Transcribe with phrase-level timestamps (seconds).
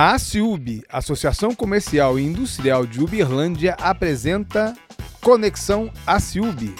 [0.00, 4.72] A ACIUB, Associação Comercial e Industrial de Uberlândia, apresenta
[5.20, 6.72] Conexão ACIUB.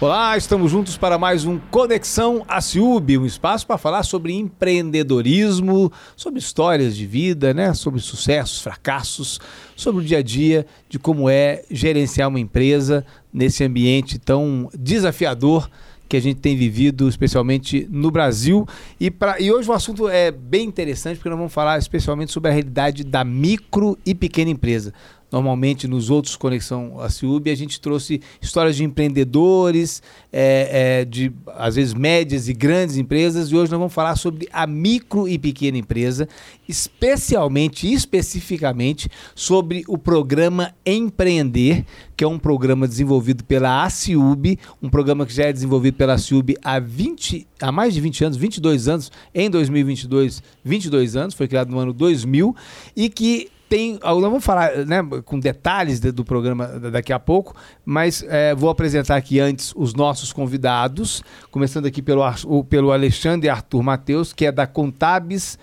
[0.00, 6.40] Olá, estamos juntos para mais um Conexão ACIUB, um espaço para falar sobre empreendedorismo, sobre
[6.40, 7.72] histórias de vida, né?
[7.72, 9.40] sobre sucessos, fracassos,
[9.76, 15.70] sobre o dia a dia de como é gerenciar uma empresa nesse ambiente tão desafiador
[16.08, 18.66] que a gente tem vivido, especialmente no Brasil.
[19.00, 22.50] E, pra, e hoje o assunto é bem interessante, porque nós vamos falar especialmente sobre
[22.50, 24.92] a realidade da micro e pequena empresa.
[25.34, 30.00] Normalmente nos outros Conexão a Ciúbe a gente trouxe histórias de empreendedores,
[30.32, 34.48] é, é, de às vezes médias e grandes empresas, e hoje nós vamos falar sobre
[34.52, 36.28] a micro e pequena empresa,
[36.68, 41.84] especialmente, especificamente, sobre o programa Empreender,
[42.16, 46.54] que é um programa desenvolvido pela ACIUB, um programa que já é desenvolvido pela ACIUB
[46.62, 51.70] há, 20, há mais de 20 anos, 22 anos, em 2022, 22 anos, foi criado
[51.72, 52.54] no ano 2000,
[52.94, 53.98] e que tem.
[54.00, 59.16] Nós vamos falar né, com detalhes do programa daqui a pouco, mas é, vou apresentar
[59.16, 62.22] aqui antes os nossos convidados, começando aqui pelo,
[62.68, 65.58] pelo Alexandre Arthur Matheus, que é da Contabis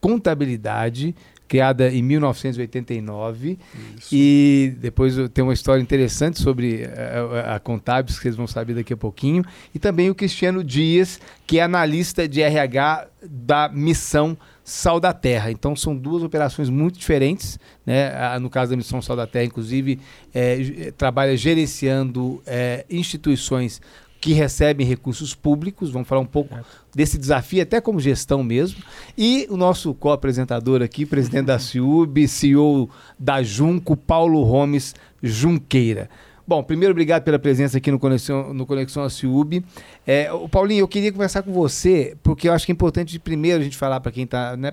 [0.00, 1.14] Contabilidade,
[1.50, 3.58] criada em 1989.
[3.98, 4.08] Isso.
[4.12, 8.74] E depois tem uma história interessante sobre a, a, a Contabis, que vocês vão saber
[8.74, 9.44] daqui a pouquinho.
[9.74, 15.50] E também o Cristiano Dias, que é analista de RH da Missão Sal da Terra.
[15.50, 17.58] Então são duas operações muito diferentes.
[17.84, 18.38] Né?
[18.38, 19.98] No caso da Missão Sal da Terra, inclusive,
[20.32, 23.82] é, trabalha gerenciando é, instituições
[24.20, 25.90] que recebem recursos públicos.
[25.90, 26.62] Vamos falar um pouco é.
[26.94, 28.82] desse desafio, até como gestão mesmo.
[29.16, 36.10] E o nosso co-apresentador aqui, presidente da CIUB, CEO da Junco, Paulo Gomes Junqueira.
[36.46, 39.64] Bom, primeiro, obrigado pela presença aqui no Conexão, no Conexão Aciub.
[40.04, 43.60] É, o Paulinho, eu queria conversar com você, porque eu acho que é importante primeiro
[43.60, 44.72] a gente falar para quem está né,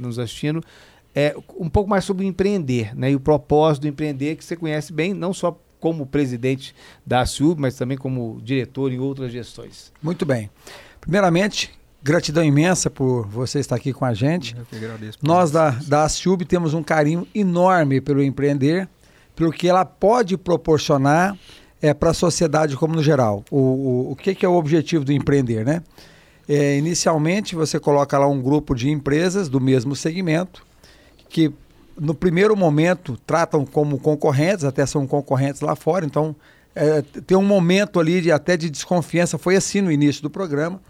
[0.00, 0.60] nos assistindo
[1.14, 3.10] é, um pouco mais sobre empreender, né?
[3.10, 6.72] E o propósito do empreender, que você conhece bem, não só como presidente
[7.04, 9.92] da Aciub, mas também como diretor em outras gestões.
[10.00, 10.48] Muito bem.
[11.00, 14.56] Primeiramente, gratidão imensa por você estar aqui com a gente.
[14.56, 15.18] Eu que agradeço.
[15.20, 18.88] Nós da, da Aciub temos um carinho enorme pelo empreender
[19.34, 21.36] pelo que ela pode proporcionar
[21.80, 23.44] é, para a sociedade como no geral.
[23.50, 25.82] O, o, o que, que, é o objetivo do empreender, né?
[26.48, 30.64] É, inicialmente você coloca lá um grupo de empresas do mesmo segmento
[31.28, 31.50] que
[31.98, 36.34] no primeiro momento tratam como concorrentes, até são concorrentes lá fora, então
[36.74, 40.80] é, tem um momento ali de, até de desconfiança, foi assim no início do programa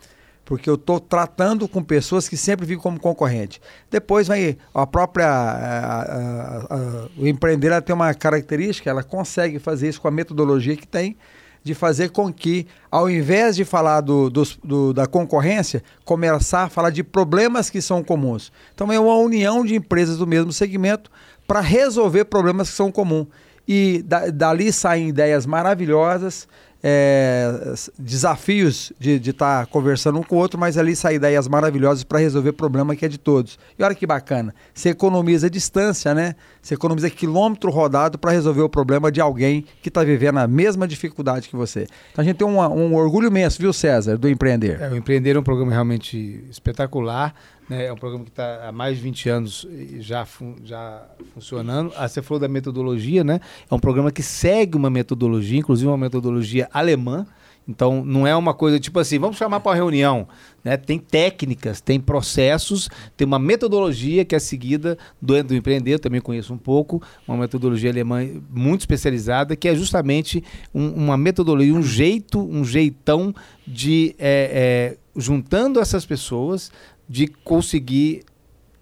[0.45, 3.61] porque eu estou tratando com pessoas que sempre vivem como concorrente.
[3.91, 9.89] Depois vai a própria a, a, a, o empreender tem uma característica, ela consegue fazer
[9.89, 11.17] isso com a metodologia que tem
[11.65, 16.69] de fazer com que, ao invés de falar do, do, do, da concorrência, começar a
[16.69, 18.53] falar de problemas que são comuns.
[18.75, 21.11] Então é uma união de empresas do mesmo segmento
[21.47, 23.27] para resolver problemas que são comuns.
[23.67, 26.49] E da, dali saem ideias maravilhosas,
[26.83, 32.03] é, desafios de estar tá conversando um com o outro, mas ali saem ideias maravilhosas
[32.03, 33.59] para resolver problema que é de todos.
[33.79, 36.35] E olha que bacana, você economiza distância, né?
[36.61, 40.89] Você economiza quilômetro rodado para resolver o problema de alguém que está vivendo a mesma
[40.89, 41.87] dificuldade que você.
[42.13, 44.81] Então a gente tem um, um orgulho imenso, viu, César, do Empreender.
[44.81, 47.35] É, o Empreender é um programa realmente espetacular.
[47.69, 47.87] Né?
[47.87, 49.67] É um programa que está há mais de 20 anos
[50.01, 51.93] já, fun já funcionando.
[51.97, 53.41] Ah, você falou da metodologia, né?
[53.71, 57.27] É um programa que segue uma metodologia, inclusive uma metodologia alemã.
[57.67, 60.27] Então, não é uma coisa tipo assim, vamos chamar para uma reunião.
[60.65, 60.77] Né?
[60.77, 66.59] Tem técnicas, tem processos, tem uma metodologia que é seguida do, empreender, também conheço um
[66.59, 70.43] pouco, uma metodologia alemã muito especializada, que é justamente
[70.75, 73.33] um, uma metodologia, um jeito, um jeitão
[73.67, 76.73] de, é, é, juntando essas pessoas,
[77.09, 78.25] de conseguir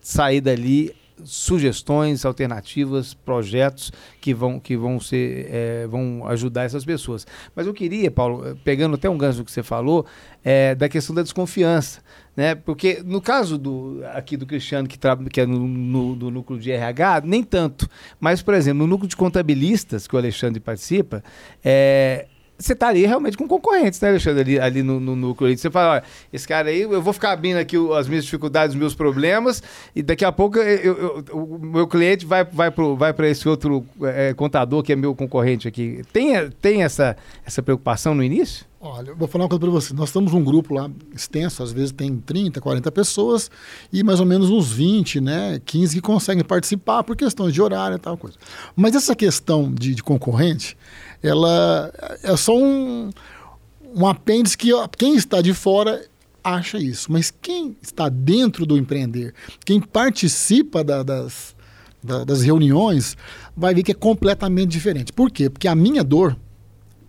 [0.00, 0.94] sair dali
[1.24, 7.26] sugestões, alternativas, projetos que vão, que vão ser é, vão ajudar essas pessoas.
[7.54, 10.06] Mas eu queria, Paulo, pegando até um gancho que você falou,
[10.44, 12.00] é, da questão da desconfiança,
[12.36, 12.54] né?
[12.54, 14.98] Porque no caso do aqui do Cristiano que,
[15.30, 17.88] que é no, no, no, núcleo de RH, nem tanto.
[18.18, 21.22] Mas por exemplo, no núcleo de contabilistas que o Alexandre participa,
[21.64, 22.26] é,
[22.60, 25.56] você estaria realmente com concorrentes, né, Alexandre, ali, ali no, no núcleo.
[25.56, 26.02] Você fala, olha,
[26.32, 29.62] esse cara aí, eu vou ficar abrindo aqui as minhas dificuldades, os meus problemas,
[29.94, 33.84] e daqui a pouco eu, eu, o meu cliente vai, vai para vai esse outro
[34.02, 36.02] é, contador que é meu concorrente aqui.
[36.12, 38.70] Tem, tem essa, essa preocupação no início?
[38.82, 39.92] Olha, vou falar uma coisa para você.
[39.92, 43.50] Nós estamos um grupo lá extenso, às vezes tem 30, 40 pessoas
[43.92, 47.96] e mais ou menos uns 20, né, 15 que conseguem participar por questões de horário
[47.96, 48.38] e tal coisa.
[48.74, 50.78] Mas essa questão de, de concorrente,
[51.22, 53.10] ela é só um,
[53.94, 56.04] um apêndice que quem está de fora
[56.42, 57.10] acha isso.
[57.12, 59.34] Mas quem está dentro do empreender,
[59.64, 61.54] quem participa da, das,
[62.02, 63.16] da, das reuniões,
[63.56, 65.12] vai ver que é completamente diferente.
[65.12, 65.50] Por quê?
[65.50, 66.36] Porque a minha dor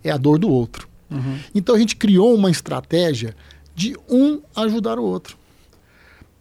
[0.04, 0.88] é a dor do outro.
[1.10, 1.38] Uhum.
[1.54, 3.34] Então a gente criou uma estratégia
[3.74, 5.36] de um ajudar o outro.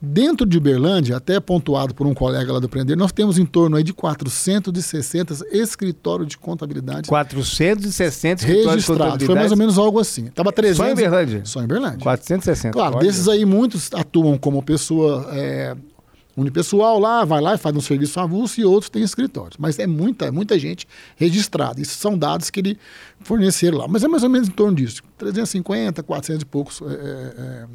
[0.04, 3.78] Dentro de Uberlândia, até pontuado por um colega lá do Prender, nós temos em torno
[3.78, 7.08] aí de 460 escritórios de contabilidade.
[7.08, 9.26] 460 escritórios de contabilidade.
[9.28, 10.26] Foi mais ou menos algo assim.
[10.28, 10.78] Tava 300.
[10.78, 11.42] Só em Uberlândia?
[11.46, 12.00] Só em Uberlândia.
[12.00, 12.74] 460.
[12.74, 13.06] Claro, Pode.
[13.06, 15.76] desses aí muitos atuam como pessoa é,
[16.36, 19.58] unipessoal lá, vai lá e faz um serviço avulso e outros têm escritórios.
[19.60, 21.80] Mas é muita, muita gente registrada.
[21.80, 22.78] Isso são dados que ele
[23.20, 23.88] forneceram lá.
[23.88, 25.04] Mas é mais ou menos em torno disso.
[25.20, 27.66] 350, 400 e poucos é, é,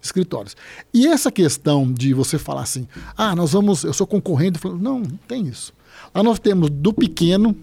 [0.00, 0.56] escritórios.
[0.92, 2.86] E essa questão de você falar assim,
[3.16, 5.72] ah, nós vamos, eu sou concorrente, não, não tem isso.
[6.14, 7.56] Lá nós temos do pequeno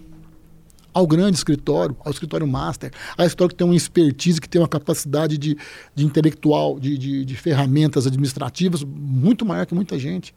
[0.92, 4.68] ao grande escritório, ao escritório master, ao escritório que tem uma expertise, que tem uma
[4.68, 5.56] capacidade de,
[5.94, 10.34] de intelectual, de, de, de ferramentas administrativas muito maior que muita gente.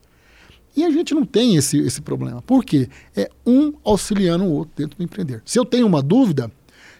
[0.75, 2.41] E a gente não tem esse, esse problema.
[2.41, 2.87] Por quê?
[3.15, 5.41] É um auxiliando o outro dentro do empreender.
[5.45, 6.49] Se eu tenho uma dúvida,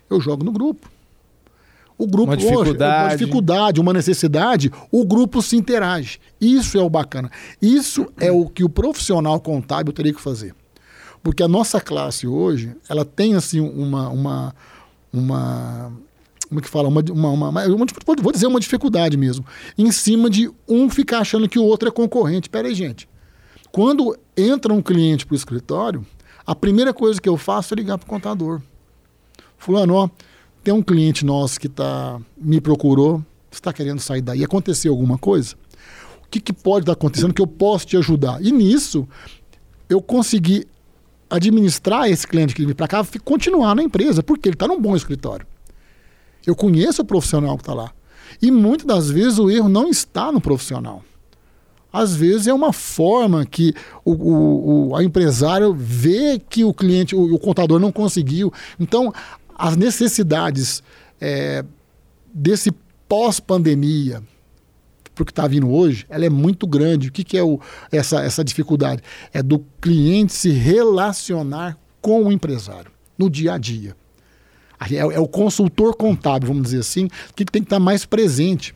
[0.09, 0.90] eu jogo no grupo.
[2.01, 3.03] O grupo, uma dificuldade.
[3.03, 6.19] uma dificuldade, uma necessidade, o grupo se interage.
[6.39, 7.30] Isso é o bacana.
[7.62, 10.56] Isso é o que o profissional contábil teria que fazer.
[11.21, 14.56] Porque a nossa classe hoje, ela tem assim uma uma
[15.13, 15.92] uma
[16.50, 16.88] como é que fala?
[16.88, 17.86] Uma, uma, uma, uma,
[18.21, 19.45] vou dizer uma dificuldade mesmo.
[19.77, 22.50] Em cima de um ficar achando que o outro é concorrente.
[22.50, 23.07] Pera aí, gente.
[23.71, 26.06] Quando entra um cliente para o escritório,
[26.45, 28.59] a primeira coisa que eu faço é ligar para o contador.
[29.57, 30.09] Fulano, ó,
[30.63, 34.44] tem um cliente nosso que tá, me procurou, está querendo sair daí.
[34.44, 35.56] Aconteceu alguma coisa?
[36.24, 38.42] O que, que pode estar acontecendo que eu posso te ajudar?
[38.42, 39.08] E nisso,
[39.90, 40.68] eu consegui
[41.30, 44.96] administrar esse cliente que vem para cá, continuar na empresa, porque ele está num bom
[44.96, 45.46] escritório.
[46.46, 47.92] Eu conheço o profissional que está lá.
[48.42, 51.04] E muitas das vezes o erro não está no profissional.
[51.94, 53.74] Às vezes é uma forma que
[54.06, 58.52] o, o, o a empresário vê que o cliente, o, o contador não conseguiu.
[58.80, 59.13] Então,
[59.62, 60.81] as necessidades
[61.22, 61.63] é,
[62.34, 62.72] desse
[63.08, 64.24] pós-pandemia,
[65.13, 67.10] para o que está vindo hoje, ela é muito grande.
[67.10, 67.60] O que, que é o,
[67.92, 69.04] essa, essa dificuldade?
[69.31, 73.96] É do cliente se relacionar com o empresário no dia a dia.
[74.90, 78.74] É, é o consultor contábil, vamos dizer assim, que tem que estar tá mais presente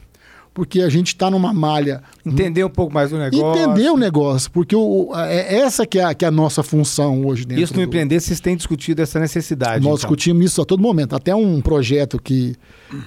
[0.56, 2.02] porque a gente está numa malha.
[2.26, 3.62] Entender um pouco mais do negócio.
[3.62, 7.26] Entender o negócio, porque o, é essa que é, a, que é a nossa função
[7.26, 7.62] hoje dentro.
[7.62, 7.84] Isso no do...
[7.84, 9.84] empreender, vocês têm discutido essa necessidade.
[9.84, 9.96] Nós então.
[9.96, 11.14] discutimos isso a todo momento.
[11.14, 12.56] Até um projeto que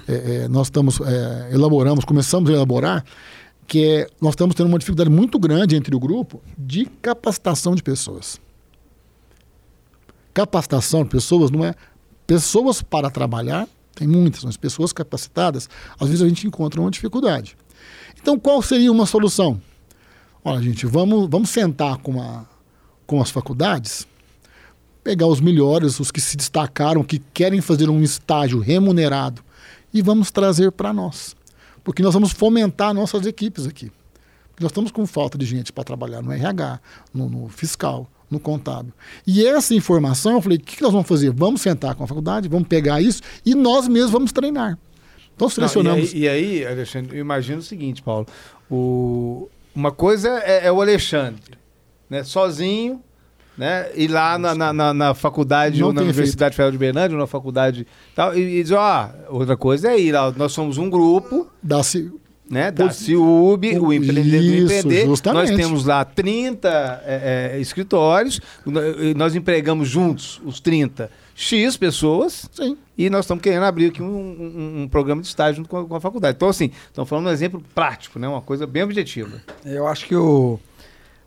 [0.07, 3.03] é, é, nós estamos é, elaboramos, começamos a elaborar,
[3.67, 7.83] que é nós estamos tendo uma dificuldade muito grande entre o grupo de capacitação de
[7.83, 8.39] pessoas.
[10.35, 11.75] Capacitação de pessoas não é
[12.27, 13.67] pessoas para trabalhar
[13.99, 15.69] tem muitas, mas pessoas capacitadas,
[15.99, 17.57] às vezes a gente encontra uma dificuldade.
[18.21, 19.61] Então, qual seria uma solução?
[20.45, 22.45] Olha, gente, vamos, vamos sentar com, a,
[23.07, 24.07] com as faculdades,
[25.03, 29.43] pegar os melhores, os que se destacaram, que querem fazer um estágio remunerado,
[29.93, 31.35] e vamos trazer para nós.
[31.83, 33.91] Porque nós vamos fomentar nossas equipes aqui.
[34.61, 36.81] Nós estamos com falta de gente para trabalhar no RH,
[37.13, 38.93] no, no fiscal, no contábil.
[39.27, 41.31] E essa informação, eu falei, o que nós vamos fazer?
[41.31, 44.79] Vamos sentar com a faculdade, vamos pegar isso e nós mesmos vamos treinar.
[45.35, 46.13] Então selecionamos.
[46.13, 48.27] Não, e, aí, e, aí, Alexandre, eu imagino o seguinte, Paulo.
[48.71, 51.57] O, uma coisa é, é o Alexandre,
[52.11, 52.25] né?
[52.25, 53.01] Sozinho,
[53.57, 53.89] né?
[53.95, 57.27] Ir lá na, na, na, na faculdade, ou na Universidade Federal de Bernardo, ou na
[57.27, 60.33] faculdade tal, e, e dizer, ó, outra coisa é ir lá.
[60.33, 61.47] Nós somos um grupo.
[61.63, 62.11] Dá-se
[62.51, 65.07] né, da CIUB, o empreendedor Isso, empreender.
[65.07, 65.51] Justamente.
[65.51, 66.69] Nós temos lá 30
[67.05, 68.41] é, é, escritórios,
[69.17, 72.77] nós empregamos juntos os 30 X pessoas Sim.
[72.97, 75.85] e nós estamos querendo abrir aqui um, um, um programa de estágio junto com a,
[75.87, 76.37] com a, faculdade.
[76.37, 79.41] Então, assim, estamos falando de um exemplo prático, né, uma coisa bem objetiva.
[79.65, 80.59] Eu acho que o,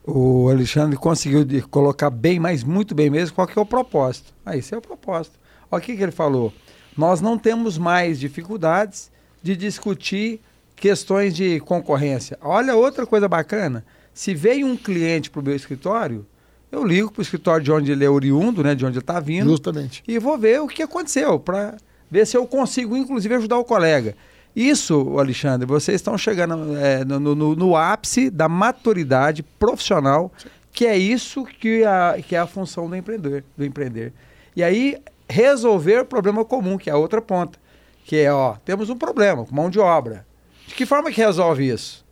[0.05, 4.33] o Alexandre conseguiu colocar bem, mas muito bem mesmo, qual que é o propósito.
[4.45, 5.39] Ah, esse é o propósito.
[5.69, 6.51] Olha o que, que ele falou.
[6.97, 9.09] Nós não temos mais dificuldades
[9.41, 10.41] de discutir
[10.81, 12.37] questões de concorrência.
[12.41, 13.85] Olha outra coisa bacana.
[14.13, 16.25] Se veio um cliente para o meu escritório,
[16.71, 19.19] eu ligo para o escritório de onde ele é oriundo, né, de onde ele está
[19.19, 19.51] vindo.
[19.51, 20.03] Justamente.
[20.07, 21.77] E vou ver o que aconteceu, para
[22.09, 24.15] ver se eu consigo, inclusive, ajudar o colega.
[24.55, 30.31] Isso, Alexandre, vocês estão chegando é, no, no, no, ápice da maturidade profissional,
[30.73, 34.11] que é isso que, a, que é a função do empreendedor, do empreender.
[34.55, 34.97] E aí,
[35.29, 37.59] resolver o problema comum, que é a outra ponta.
[38.03, 40.25] Que é, ó, temos um problema com mão de obra.
[40.71, 42.05] De que forma que resolve isso?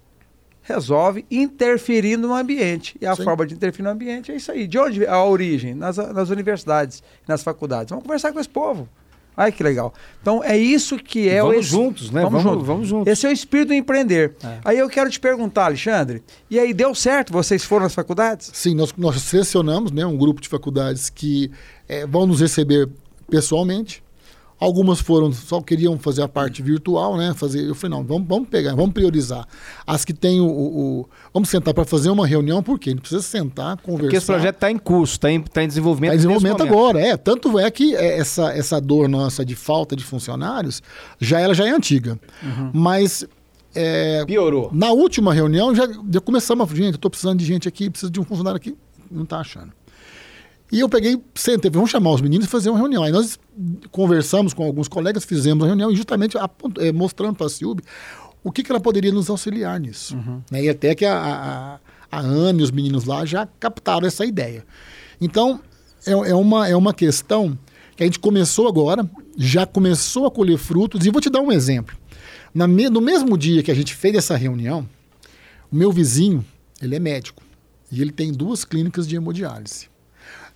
[0.63, 2.97] Resolve interferindo no ambiente.
[2.99, 3.23] E a Sim.
[3.23, 4.67] forma de interferir no ambiente é isso aí.
[4.67, 5.73] De onde a origem?
[5.73, 7.89] Nas, nas universidades, nas faculdades.
[7.89, 8.89] Vamos conversar com esse povo.
[9.37, 9.93] Olha que legal.
[10.21, 11.61] Então é isso que é vamos o.
[11.61, 12.21] juntos, né?
[12.23, 12.67] Vamos, vamos, juntos.
[12.67, 13.13] vamos juntos.
[13.13, 14.35] Esse é o espírito do empreender.
[14.43, 14.59] É.
[14.65, 17.31] Aí eu quero te perguntar, Alexandre, e aí deu certo?
[17.31, 18.51] Vocês foram às faculdades?
[18.53, 21.49] Sim, nós, nós selecionamos né, um grupo de faculdades que
[21.87, 22.89] é, vão nos receber
[23.29, 24.03] pessoalmente.
[24.59, 27.33] Algumas foram, só queriam fazer a parte virtual, né?
[27.33, 29.47] Fazer, eu falei, não, vamos, vamos pegar, vamos priorizar.
[29.87, 30.47] As que têm o.
[30.47, 34.03] o, o vamos sentar para fazer uma reunião, porque a gente precisa sentar, conversar.
[34.03, 36.11] Porque esse projeto está em curso, está em, tá em desenvolvimento.
[36.11, 37.15] Está em desenvolvimento agora, é.
[37.15, 40.81] Tanto é que essa, essa dor nossa de falta de funcionários,
[41.19, 42.19] já ela já é antiga.
[42.43, 42.71] Uhum.
[42.73, 43.25] Mas
[43.73, 44.69] é, Piorou.
[44.73, 48.11] Na última reunião já, já começamos a gente, eu estou precisando de gente aqui, preciso
[48.11, 48.75] de um funcionário aqui.
[49.11, 49.71] Não está achando.
[50.71, 53.03] E eu peguei, sentei, vamos chamar os meninos e fazer uma reunião.
[53.03, 53.39] Aí nós
[53.91, 56.38] conversamos com alguns colegas, fizemos a reunião e justamente
[56.77, 57.83] é, mostrando para a Silvia
[58.43, 60.15] o que, que ela poderia nos auxiliar nisso.
[60.15, 60.41] Uhum.
[60.51, 60.63] Né?
[60.65, 61.79] E até que a,
[62.11, 64.65] a, a Ana e os meninos lá já captaram essa ideia.
[65.19, 65.59] Então,
[66.05, 67.57] é, é, uma, é uma questão
[67.95, 71.51] que a gente começou agora, já começou a colher frutos, e vou te dar um
[71.51, 71.97] exemplo.
[72.53, 74.88] Na me, no mesmo dia que a gente fez essa reunião,
[75.71, 76.45] o meu vizinho,
[76.81, 77.43] ele é médico,
[77.91, 79.89] e ele tem duas clínicas de hemodiálise.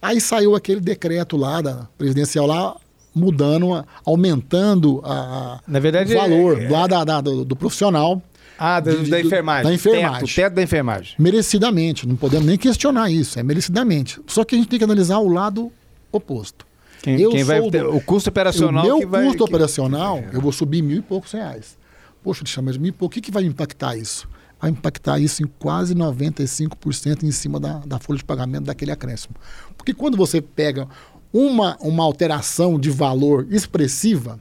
[0.03, 2.75] Aí saiu aquele decreto lá da presidencial lá
[3.15, 6.69] mudando, aumentando a, Na verdade, o valor é, é...
[6.69, 8.21] lá da, da do, do, profissional.
[8.57, 9.63] Ah, da, de, da enfermagem.
[9.63, 10.19] Da enfermagem.
[10.27, 11.15] Teto, teto da enfermagem.
[11.17, 14.19] Merecidamente, não podemos nem questionar isso, é merecidamente.
[14.27, 15.71] Só que a gente tem que analisar o lado
[16.11, 16.65] oposto.
[17.01, 18.83] Quem, eu quem vai ter, o custo operacional.
[18.83, 19.43] O meu que vai, custo que...
[19.43, 21.77] operacional, eu vou subir mil e poucos reais.
[22.23, 24.27] Poxa, mas mil e pouco, o que, que vai impactar isso?
[24.63, 29.35] Vai impactar isso em quase 95% em cima da, da folha de pagamento daquele acréscimo.
[29.75, 30.87] Porque quando você pega
[31.33, 34.39] uma, uma alteração de valor expressiva,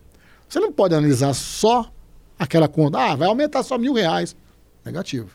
[0.49, 1.93] você não pode analisar só
[2.39, 3.01] aquela conta.
[3.01, 4.37] Ah, vai aumentar só mil reais.
[4.85, 5.31] Negativo.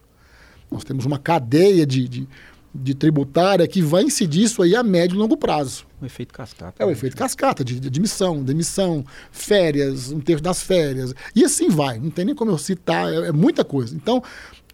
[0.72, 2.30] Nós temos uma cadeia de, de,
[2.74, 5.86] de tributária que vai incidir isso aí a médio e longo prazo.
[6.02, 6.82] O efeito cascata.
[6.82, 6.94] É o né?
[6.94, 11.14] efeito cascata, de, de admissão, demissão, férias, um terço das férias.
[11.36, 12.00] E assim vai.
[12.00, 13.94] Não tem nem como eu citar, é, é muita coisa.
[13.94, 14.24] Então,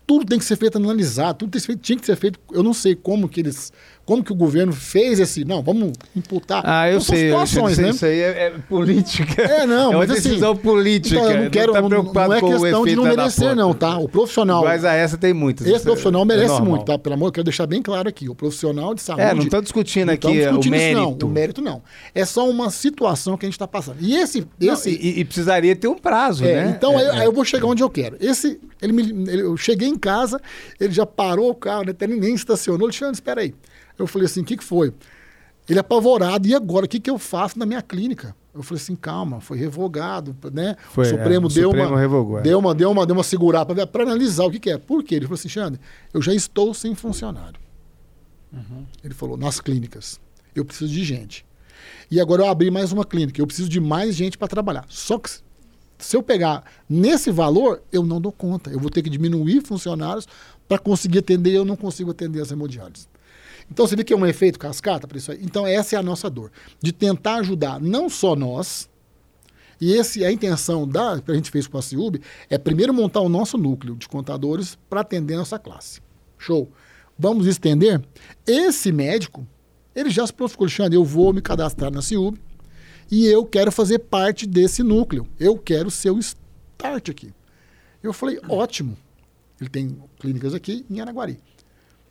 [0.06, 2.40] tudo tem que ser feito analisado, tudo tinha que ser feito.
[2.52, 3.72] Eu não sei como que eles
[4.06, 5.46] como que o governo fez esse.
[5.46, 6.62] Não, vamos imputar.
[6.66, 7.28] Ah, eu sei.
[7.28, 7.90] Situações, eu sei, né?
[7.92, 9.42] Isso aí é, é, política.
[9.42, 11.16] É, não, é mas uma assim, decisão assim, política.
[11.16, 11.74] Então, eu não quero.
[11.74, 13.98] Não, tá não é questão de não merecer, não, tá?
[13.98, 14.64] O profissional.
[14.64, 15.66] Mas a essa tem muitas.
[15.66, 17.00] Esse profissional é merece é muito, tá?
[17.00, 18.28] Pelo amor, eu quero deixar bem claro aqui.
[18.28, 19.24] O profissional de saúde.
[19.24, 21.26] É, não estou discutindo aqui discutindo o mérito.
[21.26, 21.82] não, o mérito não.
[22.14, 23.98] É só uma situação que a gente está passando.
[24.02, 24.46] E esse.
[24.60, 26.74] esse não, e, e, precisaria ter um prazo, é, né?
[26.76, 28.18] Então, aí, é, aí, eu vou chegar onde eu quero.
[28.20, 28.60] Esse.
[28.84, 30.40] Ele me, ele, eu cheguei em casa,
[30.80, 31.92] ele já parou o carro, né?
[31.92, 32.86] até nem estacionou.
[32.86, 33.56] Alexandre, espera aí.
[33.98, 34.94] Eu falei assim: o que, que foi?
[35.68, 36.86] Ele é apavorado, e agora?
[36.86, 38.36] O que, que eu faço na minha clínica?
[38.54, 40.76] Eu falei assim, calma, foi revogado, né?
[40.92, 42.42] Foi, o Supremo, é, o deu, Supremo uma, revogou, é.
[42.44, 44.78] deu, uma, deu, uma, deu uma segurada para analisar o que, que, é.
[44.78, 45.16] Por quê?
[45.16, 45.80] Ele falou assim, Xande,
[46.14, 47.60] eu já estou sem funcionário.
[48.52, 48.86] Uhum.
[49.04, 50.20] Ele falou, nas clínicas.
[50.54, 51.44] Eu preciso de gente.
[52.12, 54.86] E agora eu abri mais uma clínica, eu preciso de mais gente para trabalhar.
[54.88, 55.32] Só que
[56.04, 58.70] se eu pegar nesse valor, eu não dou conta.
[58.70, 60.28] Eu vou ter que diminuir funcionários
[60.68, 63.08] para conseguir atender, eu não consigo atender as hemodiálises.
[63.72, 65.40] Então você vê que é um efeito cascata para isso aí.
[65.42, 68.90] Então essa é a nossa dor, de tentar ajudar não só nós,
[69.80, 72.20] e esse a intenção da que a gente fez com a Ciub
[72.50, 76.02] é primeiro montar o nosso núcleo de contadores para atender a nossa classe.
[76.38, 76.70] Show.
[77.18, 78.02] Vamos estender?
[78.46, 79.48] Esse médico,
[79.96, 82.38] ele já se prontificou, Alexandre, eu vou me cadastrar na Ciub
[83.10, 85.28] e eu quero fazer parte desse núcleo.
[85.40, 87.34] Eu quero ser o start aqui.
[88.02, 88.98] Eu falei, ótimo.
[89.60, 91.40] Ele tem clínicas aqui em Araguari.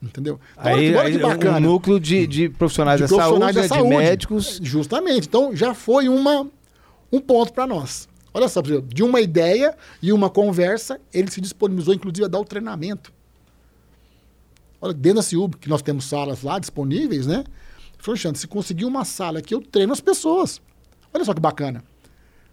[0.02, 0.40] Entendeu?
[0.58, 1.58] Então, aí, olha que, bacana.
[1.58, 4.60] Um núcleo de, de profissionais, de da, profissionais saúde, da saúde, de médicos.
[4.62, 5.28] Justamente.
[5.28, 6.48] Então já foi uma,
[7.12, 8.08] um ponto para nós.
[8.34, 12.44] Olha só, de uma ideia e uma conversa, ele se disponibilizou, inclusive, a dar o
[12.44, 13.12] treinamento.
[14.80, 17.44] Olha, dentro da CIUB, que nós temos salas lá disponíveis, né?
[17.98, 20.60] Falou, se conseguir uma sala aqui, eu treino as pessoas.
[21.12, 21.82] Olha só que bacana.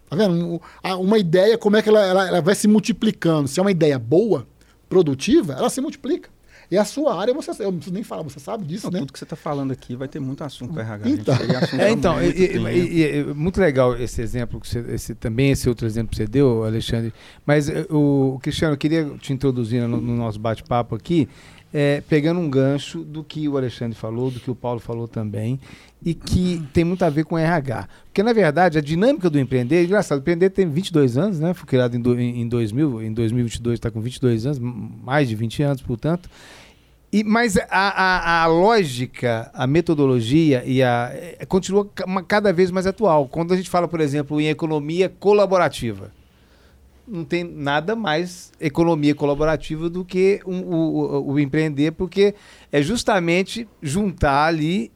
[0.08, 0.60] Tá vendo?
[0.98, 3.48] Uma ideia, como é que ela, ela, ela vai se multiplicando.
[3.48, 4.46] Se é uma ideia boa,
[4.88, 6.28] produtiva, ela se multiplica.
[6.70, 8.98] E a sua área, você, eu não preciso nem falar, você sabe disso, não, né?
[9.00, 11.10] Tudo que você está falando aqui vai ter muito assunto para RH.
[11.10, 11.34] Então,
[11.80, 15.84] é, então e, e, e, muito legal esse exemplo, que você, esse, também esse outro
[15.84, 17.12] exemplo que você deu, Alexandre.
[17.44, 21.28] Mas eh, o, Cristiano, eu queria te introduzir no, no nosso bate-papo aqui,
[21.72, 25.60] é, pegando um gancho do que o Alexandre falou, do que o Paulo falou também,
[26.02, 27.88] e que tem muito a ver com RH.
[28.06, 31.54] Porque, na verdade, a dinâmica do empreender, engraçado, o empreender tem 22 anos, né?
[31.54, 35.62] Foi criado em, do, em 2000, em 2022 está com 22 anos, mais de 20
[35.62, 36.28] anos, portanto.
[37.12, 41.88] E, mas a, a, a, lógica, a metodologia e a, é, continua
[42.26, 43.26] cada vez mais atual.
[43.26, 46.12] Quando a gente fala, por exemplo, em economia colaborativa,
[47.10, 52.34] não tem nada mais economia colaborativa do que um, o, empreender, porque
[52.70, 54.92] é justamente juntar ali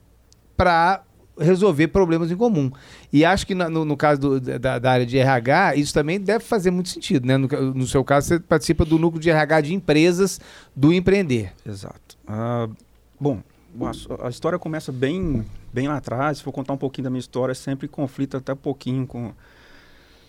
[0.56, 1.02] para
[1.36, 2.70] resolver problemas em comum.
[3.12, 6.44] E acho que no, no caso do, da, da, área de RH, isso também deve
[6.44, 7.26] fazer muito sentido.
[7.26, 7.36] Né?
[7.36, 10.40] No, no, seu caso, você participa do núcleo de RH de empresas
[10.76, 11.52] do empreender.
[11.66, 12.16] Exato.
[12.28, 12.72] Uh,
[13.18, 13.42] bom,
[13.82, 16.38] a, a, história começa bem, bem lá atrás.
[16.38, 19.32] Se for contar um pouquinho da minha história, sempre conflita até um pouquinho com,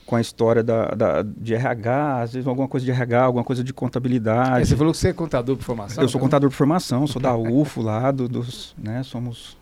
[0.06, 3.64] com a história da, da, de RH, às vezes alguma coisa de RH, alguma coisa
[3.64, 4.62] de contabilidade.
[4.62, 6.04] É, você falou que você é contador por formação?
[6.04, 6.26] Eu sou né?
[6.26, 9.58] contador por formação, sou da UFO lá, do, dos, né, somos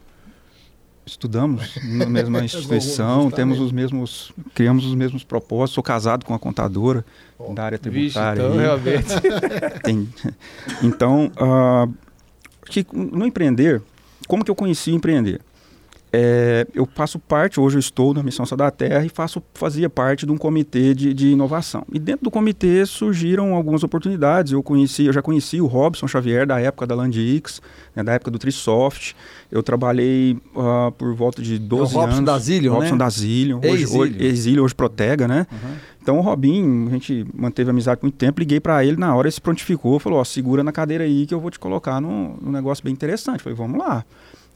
[1.06, 5.76] estudamos na mesma instituição, temos os mesmos, criamos os mesmos propósitos.
[5.76, 7.06] Sou casado com uma contadora
[7.38, 8.44] oh, da área tributária.
[8.44, 9.80] Vixe, então, realmente.
[9.84, 10.10] Tem,
[10.82, 11.94] então, uh,
[12.94, 13.82] no empreender,
[14.28, 15.42] como que eu conheci empreender?
[16.16, 19.90] É, eu faço parte, hoje eu estou na Missão Sal da Terra e faço, fazia
[19.90, 21.84] parte de um comitê de, de, inovação.
[21.92, 24.52] E dentro do comitê surgiram algumas oportunidades.
[24.54, 27.64] Eu conheci, eu já conheci o Robson Xavier da época da Landix,
[27.96, 29.16] né, da época do Trisoft.
[29.52, 32.26] Eu trabalhei uh, por volta de 12 é o Robson anos.
[32.28, 32.98] Da Zillion, Robson né?
[33.00, 35.48] da Zillion, hoje, hoje, exílio, hoje Protega, né?
[35.52, 35.76] Uhum.
[36.00, 39.28] Então o Robin, a gente manteve amizade por muito tempo, liguei para ele na hora,
[39.28, 42.36] ele se prontificou, falou, ó, segura na cadeira aí que eu vou te colocar num,
[42.40, 43.38] num negócio bem interessante.
[43.38, 44.06] Eu falei, vamos lá.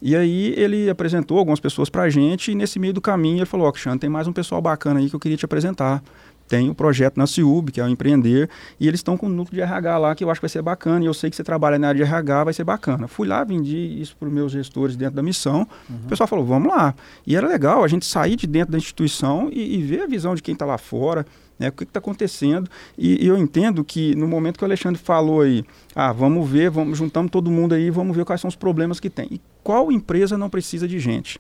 [0.02, 3.46] E aí ele apresentou algumas pessoas para a gente e nesse meio do caminho ele
[3.46, 6.04] falou, ó, oh, tem mais um pessoal bacana aí que eu queria te apresentar.
[6.48, 8.50] Tem o um projeto na Ciub, que é o Empreender,
[8.80, 10.62] e eles estão com um núcleo de RH lá que eu acho que vai ser
[10.62, 13.08] bacana, e eu sei que você trabalha na área de RH, vai ser bacana.
[13.08, 15.98] Fui lá, vendi isso para os meus gestores dentro da missão, uhum.
[16.06, 16.96] o pessoal falou, vamos lá.
[17.26, 20.36] E era legal a gente sair de dentro da instituição e, e ver a visão
[20.36, 21.26] de quem está lá fora,
[21.58, 22.70] né, o que está acontecendo.
[22.98, 25.64] E, e, eu entendo que no momento que o Alexandre falou aí,
[25.96, 29.10] ah, vamos ver, vamos juntamos todo mundo aí, vamos ver quais são os problemas que
[29.10, 29.28] tem.
[29.32, 31.40] E qual empresa não precisa de gente?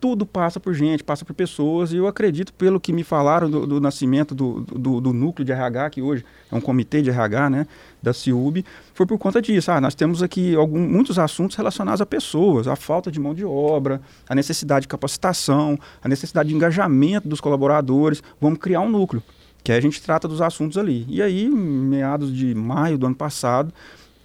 [0.00, 3.66] Tudo passa por gente, passa por pessoas, e eu acredito, pelo que me falaram do,
[3.66, 7.50] do nascimento do, do, do, núcleo de RH, que hoje é um comitê de RH,
[7.50, 7.66] né,
[8.02, 9.70] da CIUB, foi por conta disso.
[9.70, 13.44] Ah, nós temos aqui algum, muitos assuntos relacionados a pessoas, a falta de mão de
[13.44, 18.22] obra, a necessidade de capacitação, a necessidade de engajamento dos colaboradores.
[18.40, 19.22] Vamos criar um núcleo,
[19.62, 21.06] que aí a gente trata dos assuntos ali.
[21.08, 23.72] E aí, meados de maio do ano passado,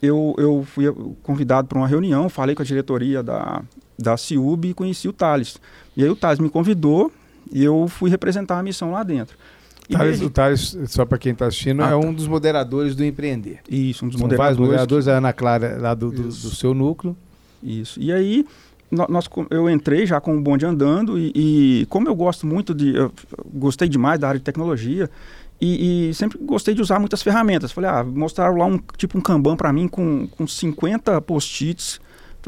[0.02, 0.86] eu, eu fui
[1.24, 3.62] convidado para uma reunião, falei com a diretoria da,
[4.00, 5.58] da CIUB e conheci o Thales.
[5.96, 7.12] E aí o Thales me convidou
[7.52, 9.38] e eu fui representar a missão lá dentro.
[9.92, 13.60] Thales, o Thales, só para quem está assistindo, ah, é um dos moderadores do Empreender.
[13.68, 14.38] Isso, um dos São moderadores.
[14.38, 17.18] Vários moderadores, a Ana Clara lá do, do, do, seu núcleo.
[17.62, 18.00] Isso.
[18.00, 18.46] E aí
[18.92, 22.94] nós, eu entrei já com o bonde andando e, e como eu gosto muito de...
[23.52, 25.10] gostei demais da área de tecnologia
[25.60, 27.72] e, e, sempre gostei de usar muitas ferramentas.
[27.72, 32.00] Falei, ah, mostraram lá um tipo um Kanban para mim com, com 50 post-its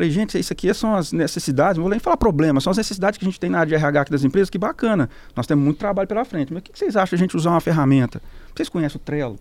[0.02, 3.20] Falei, gente, isso aqui são as necessidades, não vou nem falar problemas, são as necessidades
[3.20, 5.08] que a gente tem na área de RH aqui das empresas, que bacana.
[5.36, 6.52] Nós temos muito trabalho pela frente.
[6.52, 8.20] Mas o que vocês acham de a gente usar uma ferramenta?
[8.56, 9.38] Vocês conhecem o Trello?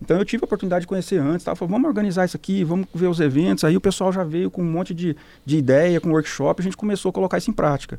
[0.00, 1.56] Então eu tive a oportunidade de conhecer antes, tá?
[1.56, 3.64] Falei, vamos organizar isso aqui, vamos ver os eventos.
[3.64, 6.76] Aí o pessoal já veio com um monte de, de ideia, com workshop, a gente
[6.76, 7.98] começou a colocar isso em prática.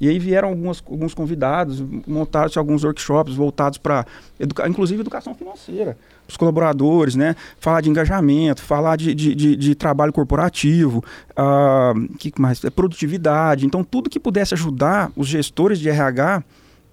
[0.00, 4.06] E aí vieram algumas, alguns convidados, montaram-se alguns workshops voltados para,
[4.38, 5.96] educa inclusive, educação financeira
[6.28, 7.34] os colaboradores, né?
[7.58, 12.62] Falar de engajamento, falar de, de, de, de trabalho corporativo, uh, que mais?
[12.62, 13.64] É produtividade.
[13.64, 16.44] Então, tudo que pudesse ajudar os gestores de RH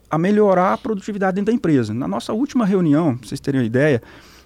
[0.09, 1.93] a melhorar a produtividade dentro da empresa.
[1.93, 4.01] Na nossa última reunião, pra vocês terem uma ideia,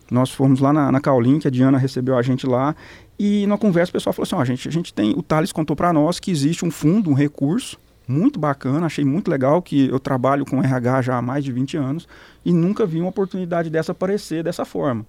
[0.10, 2.76] nós fomos lá na, na Caulin, que a Diana recebeu a gente lá,
[3.20, 5.76] e na conversa o pessoal falou assim: ó, gente, a gente tem, o Thales contou
[5.76, 7.78] para nós que existe um fundo, um recurso
[8.10, 11.78] muito bacana, achei muito legal que eu trabalho com RH já há mais de 20
[11.78, 12.08] anos
[12.44, 15.06] e nunca vi uma oportunidade dessa aparecer dessa forma.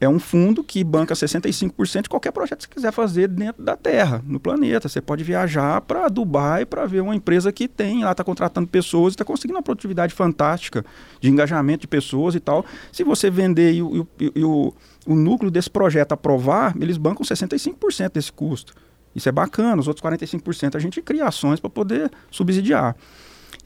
[0.00, 3.76] É um fundo que banca 65% de qualquer projeto que você quiser fazer dentro da
[3.76, 4.88] Terra, no planeta.
[4.88, 9.14] Você pode viajar para Dubai para ver uma empresa que tem, lá está contratando pessoas
[9.14, 10.84] está conseguindo uma produtividade fantástica
[11.20, 12.66] de engajamento de pessoas e tal.
[12.92, 14.74] Se você vender e, e, e o,
[15.06, 18.74] o núcleo desse projeto aprovar, eles bancam 65% desse custo.
[19.14, 22.96] Isso é bacana, os outros 45% a gente cria ações para poder subsidiar.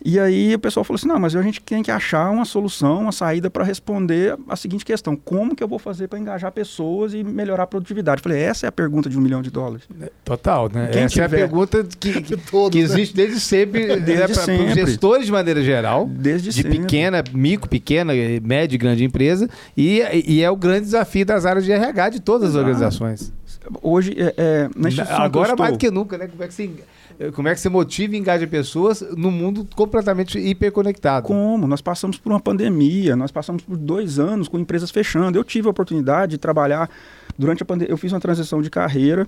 [0.04, 3.02] E aí o pessoal falou assim: não, mas a gente tem que achar uma solução,
[3.02, 7.14] uma saída para responder a seguinte questão: como que eu vou fazer para engajar pessoas
[7.14, 8.20] e melhorar a produtividade?
[8.20, 9.88] Eu falei: essa é a pergunta de um milhão de dólares.
[10.00, 10.88] É, total, né?
[10.92, 11.24] Quem essa tiver...
[11.24, 12.84] é a pergunta que, que, Todos, que né?
[12.84, 13.24] existe né?
[13.24, 16.78] desde sempre, desde né, para os gestores de maneira geral, desde de sempre.
[16.78, 21.64] pequena, micro, pequena, média e grande empresa, e, e é o grande desafio das áreas
[21.64, 22.58] de RH de todas Exato.
[22.58, 23.32] as organizações.
[23.82, 26.26] Hoje, é, é, na Agora mais do que nunca, né?
[26.26, 26.70] Como é que você,
[27.34, 31.26] como é que você motiva e engaja pessoas no mundo completamente hiperconectado?
[31.26, 31.66] Como?
[31.66, 35.38] Nós passamos por uma pandemia, nós passamos por dois anos com empresas fechando.
[35.38, 36.88] Eu tive a oportunidade de trabalhar
[37.36, 37.92] durante a pandemia.
[37.92, 39.26] Eu fiz uma transição de carreira.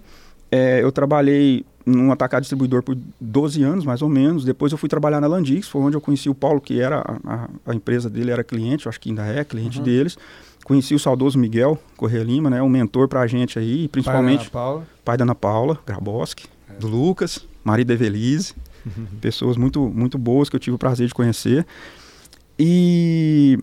[0.50, 4.44] É, eu trabalhei num atacado distribuidor por 12 anos, mais ou menos.
[4.44, 7.48] Depois eu fui trabalhar na Landix, foi onde eu conheci o Paulo, que era a,
[7.66, 9.84] a, empresa dele, era cliente, eu acho que ainda é cliente uhum.
[9.84, 10.18] deles.
[10.64, 12.62] Conheci o saudoso Miguel Correia Lima, né?
[12.62, 14.50] Um mentor pra gente aí, principalmente.
[14.50, 14.86] Pai da Ana Paula.
[15.04, 16.74] Pai da Ana Paula, Graboski, é.
[16.74, 18.54] do Lucas, marido da Evelise.
[18.84, 19.06] Uhum.
[19.20, 21.66] Pessoas muito, muito boas que eu tive o prazer de conhecer.
[22.58, 23.58] E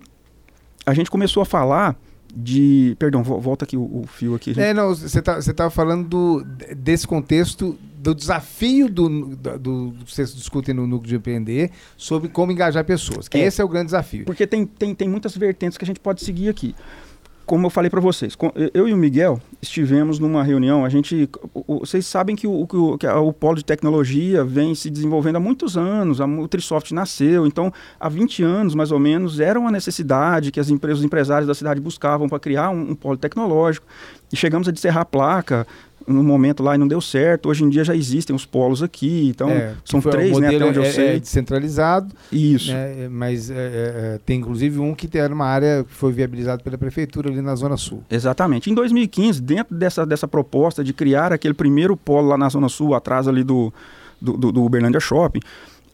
[0.86, 1.96] a gente começou a falar
[2.38, 2.96] de.
[3.00, 4.54] Perdão, volta aqui o, o fio aqui.
[4.54, 4.64] Gente.
[4.64, 6.44] É, não, você tá, estava falando do,
[6.76, 12.30] desse contexto do desafio do, do, do, que vocês discutem no núcleo de empreender sobre
[12.30, 13.28] como engajar pessoas.
[13.28, 13.46] Que é.
[13.46, 14.24] esse é o grande desafio.
[14.26, 16.76] Porque tem, tem, tem muitas vertentes que a gente pode seguir aqui
[17.48, 18.38] como eu falei para vocês,
[18.74, 20.84] eu e o Miguel estivemos numa reunião.
[20.84, 21.30] A gente,
[21.66, 26.20] vocês sabem que o, que o, polo de tecnologia vem se desenvolvendo há muitos anos.
[26.20, 30.70] A Nutrisoft nasceu, então há 20 anos mais ou menos era uma necessidade que as
[30.70, 33.88] empresas, os empresários da cidade buscavam para criar um, um polo tecnológico.
[34.32, 35.66] E chegamos a descerrar a placa
[36.08, 37.50] no momento lá e não deu certo.
[37.50, 40.80] Hoje em dia já existem os polos aqui, então é, são três, né, até onde
[40.80, 41.08] eu é, sei.
[41.16, 42.16] É descentralizado.
[42.32, 42.72] Isso.
[42.72, 46.64] Né, mas é, é, é, tem inclusive um que era uma área que foi viabilizado
[46.64, 48.04] pela prefeitura ali na Zona Sul.
[48.10, 48.72] Exatamente.
[48.72, 52.96] Em 2015, dentro dessa, dessa proposta de criar aquele primeiro polo lá na Zona Sul,
[52.96, 53.74] atrás ali do,
[54.22, 55.42] do, do, do Uberlândia Shopping,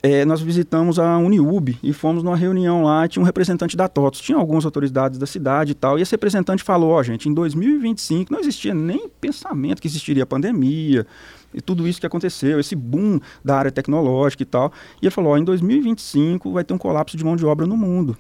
[0.05, 4.19] é, nós visitamos a Uniub e fomos numa reunião lá, tinha um representante da TOTOS,
[4.19, 7.33] tinha algumas autoridades da cidade e tal, e esse representante falou, ó oh, gente, em
[7.33, 11.07] 2025 não existia nem pensamento que existiria pandemia
[11.53, 15.31] e tudo isso que aconteceu, esse boom da área tecnológica e tal, e ele falou,
[15.31, 18.17] ó, oh, em 2025 vai ter um colapso de mão de obra no mundo.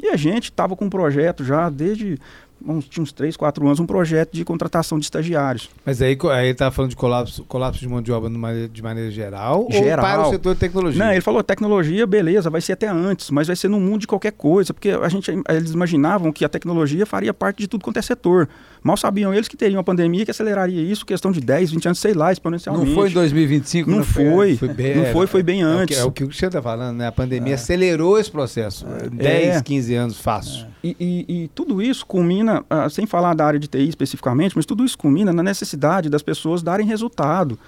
[0.00, 2.18] E a gente estava com um projeto já desde
[2.66, 5.70] uns, tinha uns 3, 4 anos, um projeto de contratação de estagiários.
[5.84, 8.30] Mas aí, aí ele estava falando de colapso, colapso de mão de obra
[8.68, 11.04] de maneira geral, geral ou para o setor de tecnologia?
[11.04, 14.06] Não, ele falou, tecnologia, beleza, vai ser até antes, mas vai ser no mundo de
[14.06, 17.98] qualquer coisa, porque a gente, eles imaginavam que a tecnologia faria parte de tudo quanto
[17.98, 18.48] é setor.
[18.82, 21.98] Mal sabiam eles que teria uma pandemia que aceleraria isso, questão de 10, 20 anos,
[21.98, 22.88] sei lá, exponencialmente.
[22.88, 23.90] Não foi em 2025?
[23.90, 25.96] Não, não foi, foi bem, não foi, foi bem é antes.
[25.96, 27.06] É o que, é o, que Cristiano está falando, né?
[27.06, 27.54] A pandemia é.
[27.54, 28.86] acelerou esse processo.
[28.86, 29.08] É.
[29.08, 30.66] 10, 15 anos fácil.
[30.66, 30.74] É.
[30.84, 32.53] E, e, e, tudo isso culmina,
[32.90, 36.62] sem falar da área de TI especificamente, mas tudo isso culmina na necessidade das pessoas
[36.62, 37.58] darem resultado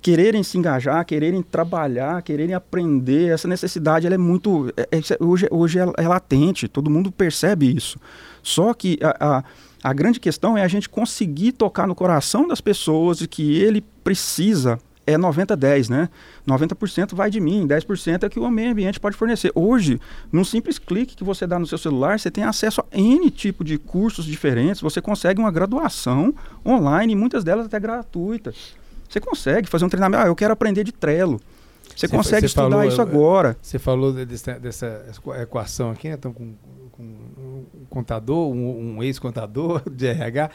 [0.00, 4.72] quererem se engajar, quererem trabalhar, quererem aprender, essa necessidade ela é muito.
[4.76, 7.98] É, é, hoje hoje é, é, latente, todo mundo percebe isso.
[8.42, 9.44] Só que a, a,
[9.82, 13.80] a, grande questão é a gente conseguir tocar no coração das pessoas de que ele
[14.04, 14.78] precisa.
[15.10, 16.08] É 90-10, né?
[16.46, 19.50] 90% vai de mim, 10% é que o meio ambiente pode fornecer.
[19.54, 20.00] Hoje,
[20.32, 23.64] num simples clique que você dá no seu celular, você tem acesso a N tipo
[23.64, 26.34] de cursos diferentes, você consegue uma graduação
[26.66, 28.74] online, muitas delas até gratuitas.
[29.08, 30.24] Você consegue fazer um treinamento.
[30.24, 31.40] Ah, eu quero aprender de Trello.
[31.88, 33.56] Você, você consegue você estudar falou, isso agora.
[33.60, 35.04] Você falou dessa, dessa
[35.42, 36.14] equação aqui, né?
[36.14, 36.54] Então, com
[37.00, 40.50] com um contador, um, um ex-contador de RH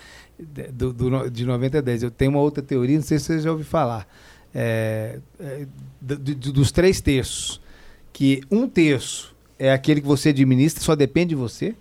[0.71, 2.03] do, do, de 90 a 10.
[2.03, 4.07] Eu tenho uma outra teoria, não sei se você já ouviu falar,
[4.55, 5.67] é, é,
[5.99, 7.61] do, do, dos três terços,
[8.13, 11.75] que um terço é aquele que você administra, só depende de você.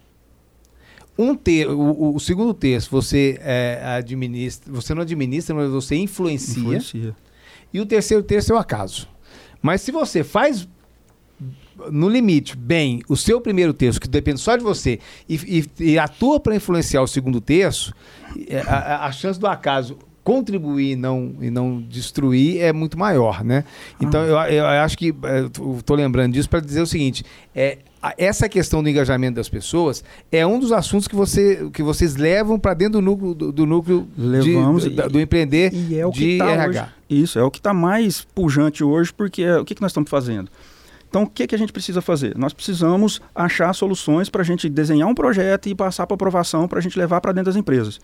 [1.17, 6.61] Um ter, o, o segundo terço você é, administra, você não administra, mas você influencia.
[6.61, 7.17] influencia.
[7.73, 9.09] E o terceiro terço é o acaso.
[9.63, 10.69] Mas se você faz
[11.91, 15.35] no limite, bem, o seu primeiro terço, que depende só de você, e,
[15.79, 17.93] e, e atua para influenciar o segundo terço,
[18.49, 23.45] é, a, a, chance do acaso contribuir e não, e não destruir é muito maior,
[23.45, 23.63] né?
[24.01, 24.51] Então, ah.
[24.51, 25.15] eu, eu acho que,
[25.79, 27.23] estou é, lembrando disso para dizer o seguinte,
[27.55, 27.79] é,
[28.19, 32.59] essa questão do engajamento das pessoas é um dos assuntos que, você, que vocês levam
[32.59, 36.11] para dentro do núcleo do, do núcleo Levamos de, do, do, empreender e é o
[36.11, 36.83] de que tá RH.
[36.83, 37.23] Hoje.
[37.23, 40.51] Isso, é o que está mais pujante hoje, porque o que, que nós estamos fazendo?
[41.09, 42.37] Então, o que, que a gente precisa fazer?
[42.37, 46.81] Nós precisamos achar soluções para a gente desenhar um projeto e passar para aprovação para
[46.81, 48.01] a gente levar para dentro das empresas.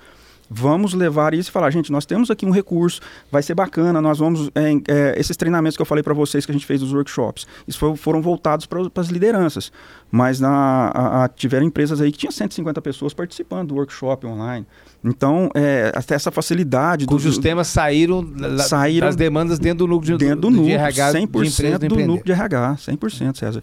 [0.53, 4.19] Vamos levar isso e falar, gente, nós temos aqui um recurso, vai ser bacana, nós
[4.19, 4.51] vamos.
[4.53, 7.47] É, é, esses treinamentos que eu falei para vocês que a gente fez dos workshops,
[7.69, 9.71] isso foi, foram voltados para as lideranças.
[10.11, 14.67] Mas na, a, a, tiveram empresas aí que tinham 150 pessoas participando do workshop online.
[15.05, 17.07] Então, é, até essa facilidade.
[17.07, 18.27] Cujos do, temas saíram,
[18.59, 21.13] saíram das demandas dentro do núcleo de, dentro do, do núcleo, de RH.
[21.13, 23.63] 100% de do núcleo de RH, 100%, César.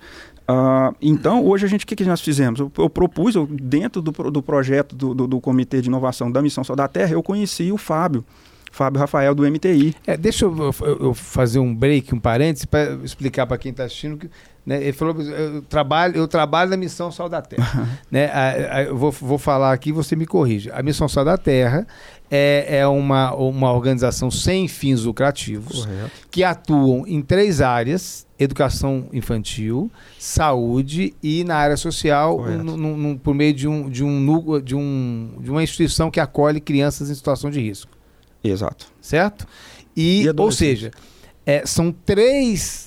[0.50, 2.62] Uh, então, hoje a gente, o que, que nós fizemos?
[2.62, 6.42] Eu, eu propus, eu, dentro do, do projeto do, do, do, Comitê de Inovação da
[6.42, 8.24] Missão Sol da Terra, eu conheci o Fábio,
[8.72, 9.96] Fábio Rafael do MTI.
[10.06, 13.84] É, deixa eu, eu, eu, fazer um break, um parênteses, para explicar para quem está
[13.84, 14.30] assistindo que
[14.68, 14.84] né?
[14.84, 17.88] Ele falou: eu trabalho, eu trabalho na Missão Sal da Terra.
[18.12, 18.26] né?
[18.26, 20.70] A, a, eu vou, vou falar aqui, você me corrige.
[20.74, 21.88] A Missão Sal da Terra
[22.30, 26.12] é, é uma, uma organização sem fins lucrativos Correto.
[26.30, 32.40] que atuam em três áreas: educação infantil, saúde e na área social,
[33.24, 37.16] por meio de, um, de, um, de, um, de uma instituição que acolhe crianças em
[37.16, 37.92] situação de risco.
[38.44, 38.88] Exato.
[39.02, 39.48] Certo?
[39.96, 40.92] E, e ou seja,
[41.46, 42.87] é, são três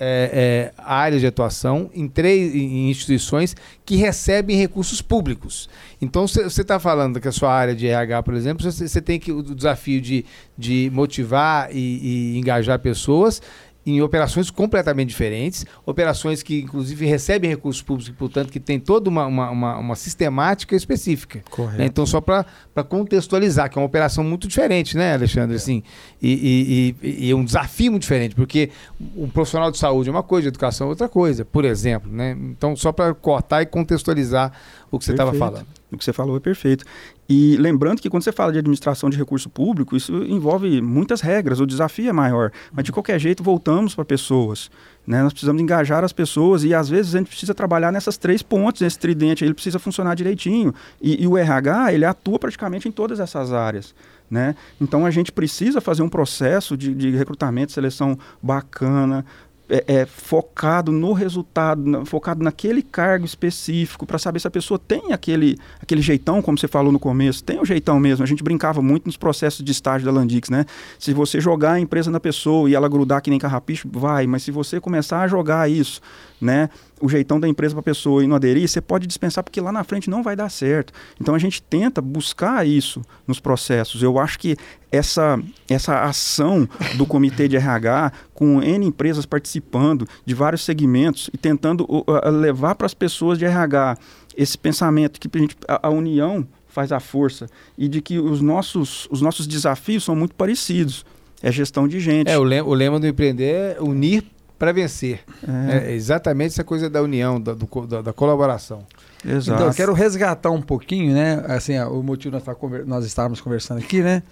[0.00, 5.68] é, é, áreas de atuação em três em instituições que recebem recursos públicos.
[6.00, 9.30] Então, você está falando que a sua área de RH, por exemplo, você tem que,
[9.30, 10.24] o desafio de,
[10.56, 13.42] de motivar e, e engajar pessoas
[13.84, 19.08] em operações completamente diferentes, operações que inclusive recebem recursos públicos e, portanto, que tem toda
[19.08, 21.42] uma, uma, uma, uma sistemática específica.
[21.78, 21.86] Né?
[21.86, 22.44] Então, só para
[22.88, 25.54] contextualizar, que é uma operação muito diferente, né, Alexandre?
[25.54, 25.56] É.
[25.56, 25.82] Assim,
[26.20, 28.70] e, e, e, é um desafio muito diferente, porque
[29.16, 32.12] um profissional de saúde é uma coisa, educação é outra coisa, por exemplo.
[32.12, 32.36] Né?
[32.38, 34.52] Então, só para cortar e contextualizar
[34.90, 35.79] o que você estava falando.
[35.92, 36.84] O que você falou é perfeito.
[37.28, 41.60] E lembrando que quando você fala de administração de recurso público, isso envolve muitas regras,
[41.60, 42.50] o desafio é maior.
[42.72, 44.70] Mas de qualquer jeito, voltamos para pessoas.
[45.06, 45.22] Né?
[45.22, 48.82] Nós precisamos engajar as pessoas e às vezes a gente precisa trabalhar nessas três pontes,
[48.82, 50.74] esse tridente, ele precisa funcionar direitinho.
[51.00, 53.94] E, e o RH, ele atua praticamente em todas essas áreas.
[54.30, 54.54] Né?
[54.80, 59.24] Então a gente precisa fazer um processo de, de recrutamento, seleção bacana,
[59.70, 64.78] é, é, focado no resultado, na, focado naquele cargo específico, para saber se a pessoa
[64.78, 68.24] tem aquele, aquele jeitão, como você falou no começo, tem o jeitão mesmo.
[68.24, 70.66] A gente brincava muito nos processos de estágio da Landix, né?
[70.98, 74.42] Se você jogar a empresa na pessoa e ela grudar que nem carrapicho, vai, mas
[74.42, 76.00] se você começar a jogar isso,
[76.40, 76.68] né?
[77.00, 79.72] O jeitão da empresa para a pessoa e não aderir, você pode dispensar porque lá
[79.72, 80.92] na frente não vai dar certo.
[81.20, 84.02] Então a gente tenta buscar isso nos processos.
[84.02, 84.56] Eu acho que
[84.92, 91.38] essa, essa ação do comitê de RH, com N empresas participando de vários segmentos e
[91.38, 93.96] tentando uh, levar para as pessoas de RH
[94.36, 98.40] esse pensamento que a, gente, a, a união faz a força e de que os
[98.40, 101.04] nossos, os nossos desafios são muito parecidos.
[101.42, 102.28] É gestão de gente.
[102.28, 104.24] É, o lema, o lema do empreender é unir
[104.60, 105.20] para vencer.
[105.48, 105.88] É.
[105.88, 105.92] é.
[105.94, 108.84] exatamente essa coisa da união, da, do, da, da, colaboração.
[109.24, 109.56] Exato.
[109.56, 111.42] Então, eu quero resgatar um pouquinho, né?
[111.48, 112.54] Assim, o motivo nós, tá,
[112.86, 114.22] nós estávamos conversando aqui, né?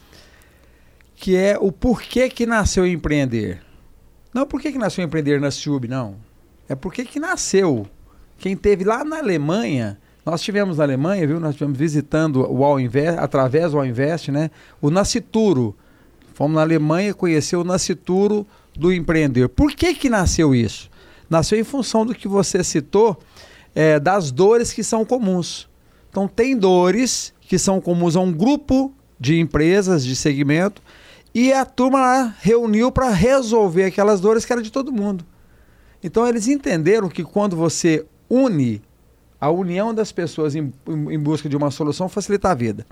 [1.17, 3.63] Que é o porquê que nasceu empreender.
[4.33, 6.17] Não por que nasceu empreender na SUB, não.
[6.69, 7.87] É porque que nasceu.
[8.37, 11.41] Quem teve lá na Alemanha, nós tivemos na Alemanha, viu?
[11.41, 14.51] Nós estivemos visitando o All Invest, através do All Invest, né?
[14.79, 15.75] O Nascituro.
[16.35, 18.47] Fomos na Alemanha conhecer o Nascituro
[18.79, 19.49] do empreender.
[19.49, 20.89] Por que, que nasceu isso?
[21.29, 23.19] Nasceu em função do que você citou,
[23.75, 25.69] é, das dores que são comuns.
[26.09, 30.81] Então, tem dores que são comuns a um grupo de empresas, de segmento,
[31.35, 35.27] e a turma lá reuniu para resolver aquelas dores que era de todo mundo.
[36.03, 38.81] Então, eles entenderam que quando você une
[39.41, 42.85] a união das pessoas em, em, busca de uma solução facilita a vida.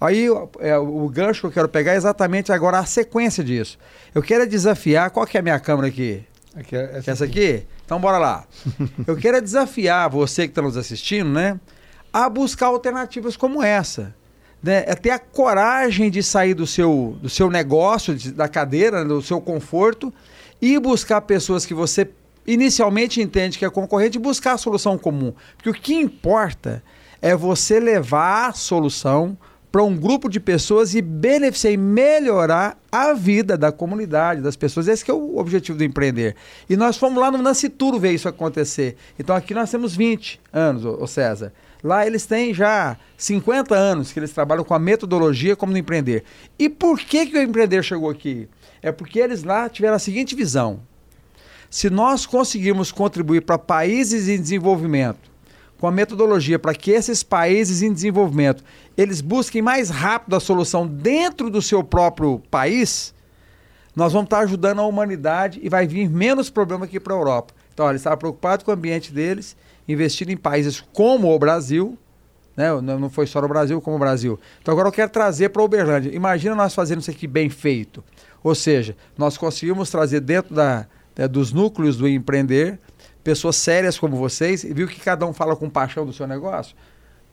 [0.00, 0.26] Aí
[0.58, 3.78] é, o gancho que eu quero pegar é exatamente agora a sequência disso.
[4.14, 5.10] Eu quero desafiar.
[5.10, 6.24] Qual que é a minha câmera aqui?
[6.56, 7.54] aqui é essa, essa aqui?
[7.54, 7.66] aqui?
[7.84, 8.44] Então bora lá.
[9.06, 11.60] eu quero desafiar você que está nos assistindo, né?
[12.12, 14.14] A buscar alternativas como essa.
[14.62, 14.84] Né?
[14.86, 19.22] É ter a coragem de sair do seu, do seu negócio, de, da cadeira, do
[19.22, 20.12] seu conforto,
[20.60, 22.08] e buscar pessoas que você
[22.46, 25.32] inicialmente entende que é concorrente buscar a solução comum.
[25.56, 26.82] Porque o que importa
[27.20, 29.36] é você levar a solução
[29.72, 34.86] para um grupo de pessoas e beneficiar e melhorar a vida da comunidade, das pessoas.
[34.86, 36.36] Esse é o objetivo do empreender.
[36.68, 38.96] E nós fomos lá no Nascituro ver isso acontecer.
[39.18, 41.54] Então aqui nós temos 20 anos, o César.
[41.82, 46.22] Lá eles têm já 50 anos que eles trabalham com a metodologia como no empreender.
[46.58, 48.48] E por que, que o empreender chegou aqui?
[48.82, 50.80] É porque eles lá tiveram a seguinte visão.
[51.72, 55.30] Se nós conseguirmos contribuir para países em desenvolvimento,
[55.80, 58.62] com a metodologia para que esses países em desenvolvimento
[58.94, 63.14] eles busquem mais rápido a solução dentro do seu próprio país,
[63.96, 67.54] nós vamos estar ajudando a humanidade e vai vir menos problema aqui para a Europa.
[67.72, 69.56] Então, eles estavam preocupados com o ambiente deles,
[69.88, 71.96] investindo em países como o Brasil,
[72.54, 72.68] né?
[72.82, 74.38] não foi só no Brasil como o Brasil.
[74.60, 76.14] Então, agora eu quero trazer para a Uberlândia.
[76.14, 78.04] Imagina nós fazendo isso aqui bem feito.
[78.44, 82.78] Ou seja, nós conseguimos trazer dentro da, né, dos núcleos do empreender,
[83.22, 86.74] pessoas sérias como vocês, e viu que cada um fala com paixão do seu negócio?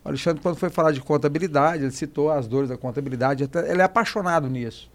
[0.03, 3.81] O Alexandre, quando foi falar de contabilidade, ele citou as dores da contabilidade, até, ele
[3.81, 4.89] é apaixonado nisso.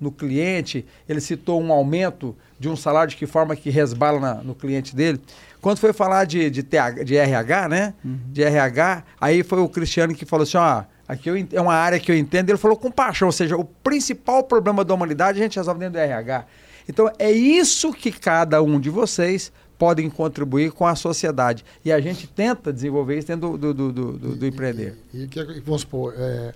[0.00, 4.34] No cliente, ele citou um aumento de um salário de que forma que resbala na,
[4.34, 5.20] no cliente dele.
[5.60, 7.94] Quando foi falar de, de, TH, de RH, né?
[8.04, 8.18] Uhum.
[8.28, 11.98] De RH, aí foi o Cristiano que falou assim: ó, aqui eu, é uma área
[11.98, 12.50] que eu entendo.
[12.50, 15.94] Ele falou com paixão, ou seja, o principal problema da humanidade a gente resolve dentro
[15.94, 16.46] do RH.
[16.88, 21.64] Então é isso que cada um de vocês podem contribuir com a sociedade.
[21.84, 24.98] E a gente tenta desenvolver isso dentro do, do, do, do, do empreender.
[25.14, 26.52] E, e, e, vamos supor, é,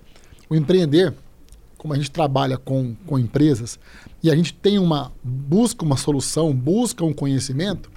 [0.49, 1.13] o empreender,
[1.77, 3.79] como a gente trabalha com, com empresas,
[4.21, 7.89] e a gente tem uma, busca uma solução, busca um conhecimento,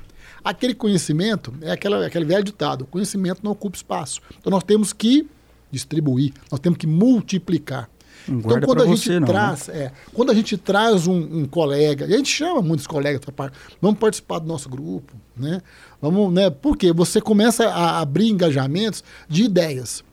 [0.44, 4.20] aquele conhecimento é aquela, aquele velho ditado, o conhecimento não ocupa espaço.
[4.38, 5.28] Então nós temos que
[5.70, 7.90] distribuir, nós temos que multiplicar.
[8.28, 9.78] Então, quando a gente não, traz, né?
[9.78, 13.52] é, quando a gente traz um, um, colega, e a gente chama muitos colegas para
[13.80, 15.62] vamos participar do nosso grupo, né?
[16.00, 16.50] Vamos, né?
[16.50, 20.04] Porque você começa a abrir engajamentos de ideias.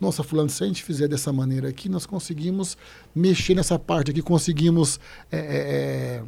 [0.00, 2.76] Nossa, fulano, se a gente fizer dessa maneira aqui, nós conseguimos
[3.14, 5.00] mexer nessa parte aqui, conseguimos
[5.30, 6.22] é, é, é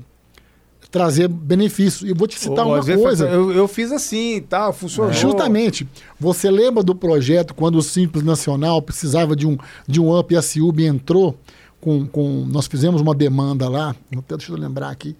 [0.90, 2.08] trazer benefícios.
[2.08, 3.26] E vou te citar Ô, uma coisa.
[3.28, 5.12] Eu, eu fiz assim e tal, funcionou.
[5.12, 5.88] Justamente.
[6.18, 10.36] Você lembra do projeto quando o Simples Nacional precisava de um, de um up e
[10.36, 11.38] a Ciub entrou
[11.80, 12.44] com, com.
[12.46, 15.16] Nós fizemos uma demanda lá, até deixa eu lembrar aqui,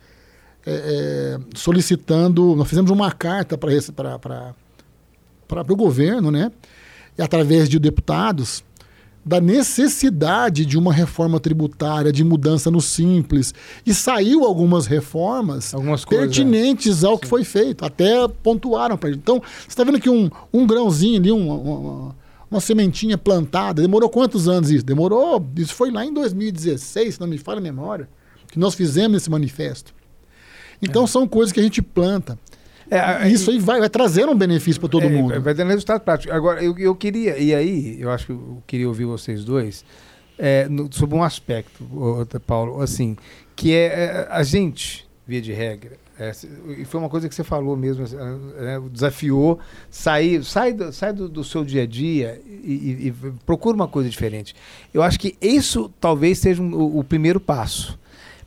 [0.66, 2.54] é, é, solicitando.
[2.56, 3.72] Nós fizemos uma carta para
[5.68, 6.50] o governo, né?
[7.16, 8.64] E através de deputados,
[9.24, 13.54] da necessidade de uma reforma tributária, de mudança no simples.
[13.85, 17.85] E saiu algumas reformas Algumas coisas, pertinentes ao que foi feito.
[17.85, 19.11] Até pontuaram para.
[19.11, 22.16] Então, você está vendo aqui um, um grãozinho ali, uma, uma,
[22.50, 23.83] uma sementinha plantada.
[23.83, 24.85] Demorou quantos anos isso?
[24.85, 25.46] Demorou.
[25.56, 28.09] Isso foi lá em 2016, se não me falha a memória,
[28.50, 29.94] que nós fizemos esse manifesto.
[30.83, 32.38] Então, são coisas que a gente planta.
[32.90, 35.40] É, Isso aí vai, vai trazendo um benefício para todo é, mundo.
[35.40, 36.33] Vai dando resultado prático.
[36.33, 39.85] Agora, eu, eu queria, e aí, eu acho que eu queria ouvir vocês dois
[40.38, 41.85] é, no- sobre um aspecto,
[42.46, 43.16] Paulo, assim,
[43.55, 46.33] que é, é, a gente, via de regra, é,
[46.79, 48.16] e foi uma coisa que você falou mesmo, assim,
[48.59, 49.59] é, desafiou,
[49.90, 53.14] sair, sai, do, sai do, do seu dia a dia e, e- e
[53.46, 54.55] procura uma coisa diferente.
[54.92, 57.98] Eu acho que isso talvez seja um- o, o primeiro passo.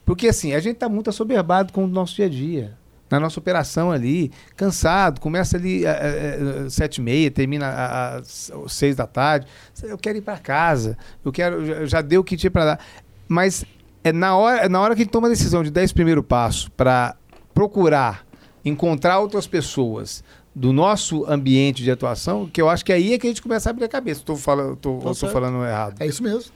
[0.05, 2.73] Porque assim, a gente está muito assoberbado com o nosso dia a dia.
[3.13, 9.05] Na nossa operação ali, cansado, começa ali às sete e meia, termina às seis da
[9.05, 9.45] tarde.
[9.83, 12.79] Eu quero ir para casa, eu quero, já, já deu o que tinha para dar.
[13.27, 13.63] Mas
[14.03, 16.23] é na hora, na hora que a gente toma a decisão de dar esse primeiro
[16.23, 17.15] passo para
[17.53, 18.25] procurar
[18.65, 20.23] encontrar outras pessoas
[20.55, 23.69] do nosso ambiente de atuação, que eu acho que aí é que a gente começa
[23.69, 24.21] a abrir a cabeça.
[24.21, 26.01] Estou falando, tô, Tá tô falando errado.
[26.01, 26.51] É isso mesmo.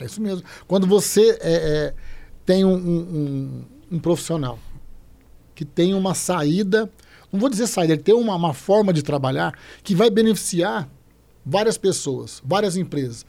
[0.00, 0.42] É isso mesmo.
[0.66, 1.94] Quando você é, é,
[2.46, 4.58] tem um- um- um profissional
[5.54, 6.90] que tem uma saída,
[7.32, 10.88] não vou dizer saída, ele tem uma, uma forma de trabalhar que vai beneficiar
[11.44, 13.24] várias pessoas, várias empresas.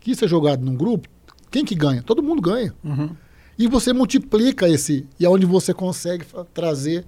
[0.00, 1.08] Que isso é jogado num grupo,
[1.50, 2.02] quem que ganha?
[2.02, 2.74] Todo mundo ganha.
[2.82, 3.10] Uhum.
[3.58, 7.04] E você multiplica esse, e é onde você consegue trazer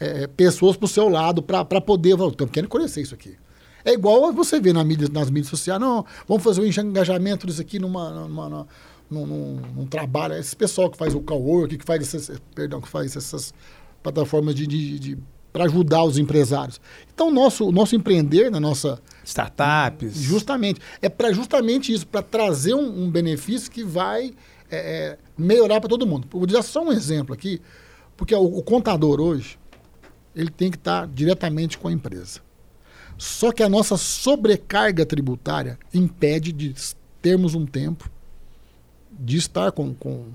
[0.00, 2.10] é, pessoas para o seu lado para poder.
[2.18, 3.36] Estamos querendo conhecer isso aqui.
[3.84, 7.60] É igual você vê na mídia, nas mídias sociais, não, vamos fazer um engajamento disso
[7.60, 8.66] aqui numa, numa, numa-
[9.10, 10.34] num, num- num trabalho.
[10.34, 13.52] Esse pessoal que faz o cowork, que faz essas, perdão, que faz essas
[14.02, 15.18] plataformas de, de, de
[15.52, 16.80] para ajudar os empresários.
[17.12, 20.14] Então, o nosso, o nosso empreender na nossa, Startups.
[20.14, 20.80] Justamente.
[21.02, 24.34] É para justamente isso, para trazer um, um benefício que vai
[24.70, 26.28] é, é, melhorar para todo mundo.
[26.30, 27.60] Vou dar só um exemplo aqui,
[28.16, 29.58] porque o, o contador hoje,
[30.34, 32.40] ele tem que estar diretamente com a empresa.
[33.16, 36.74] Só que a nossa sobrecarga tributária impede de
[37.20, 38.08] termos um tempo
[39.10, 40.26] de estar com, com,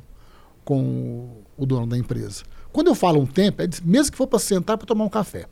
[0.65, 2.43] com o dono da empresa.
[2.73, 5.45] Quando eu falo um tempo, é mesmo que for para sentar para tomar um café.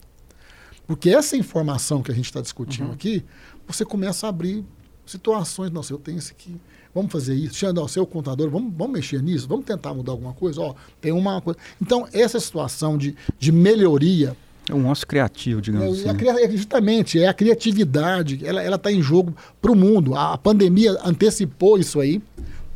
[0.87, 3.23] Porque essa informação que a gente está discutindo aqui,
[3.67, 4.65] você começa a abrir
[5.05, 5.71] situações.
[5.71, 6.59] Nossa, eu tenho isso aqui.
[6.93, 7.55] Vamos fazer isso.
[7.55, 9.47] Xandão, seu contador, vamos, vamos mexer nisso?
[9.47, 10.59] Vamos tentar mudar alguma coisa?
[10.59, 11.59] Ó, tem uma coisa.
[11.81, 14.35] Então, essa situação de, de melhoria
[14.67, 16.27] É um ócio criativo, digamos é, assim.
[16.27, 20.15] é justamente, é a criatividade, ela está em jogo para o mundo.
[20.15, 22.21] A, a pandemia antecipou isso aí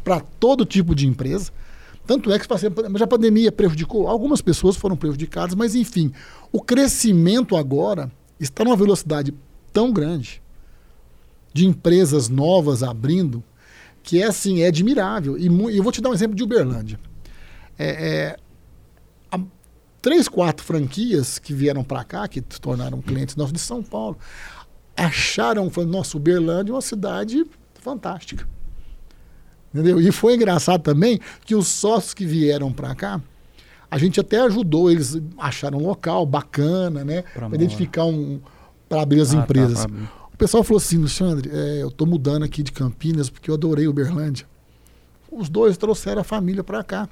[0.04, 1.52] para todo tipo de empresa.
[2.06, 2.48] Tanto é que
[2.90, 6.12] mas a pandemia prejudicou, algumas pessoas foram prejudicadas, mas enfim,
[6.52, 9.34] o crescimento agora está numa velocidade
[9.74, 10.42] tão grande
[11.52, 13.44] de empresas novas abrindo,
[14.04, 15.38] que é assim, é admirável.
[15.38, 17.00] E eu vou te dar um exemplo de Uberlândia.
[17.78, 18.36] É,
[19.34, 19.40] é,
[20.02, 24.16] três, quatro franquias que vieram para cá, que se tornaram clientes nossos de São Paulo,
[24.96, 27.44] acharam, foi nossa, Uberlândia é uma cidade
[27.82, 28.48] fantástica.
[29.76, 30.00] Entendeu?
[30.00, 33.20] E foi engraçado também que os sócios que vieram para cá,
[33.92, 37.24] a gente até ajudou, eles acharam um local bacana, né?
[37.34, 38.40] Para identificar um.
[38.88, 39.84] para abrir as Ah, tá, empresas.
[39.84, 40.04] abrir.
[40.34, 43.86] O pessoal falou assim, Alexandre, é, eu estou mudando aqui de Campinas porque eu adorei
[43.88, 44.46] Uberlândia.
[45.30, 47.10] Os dois trouxeram a família para cá.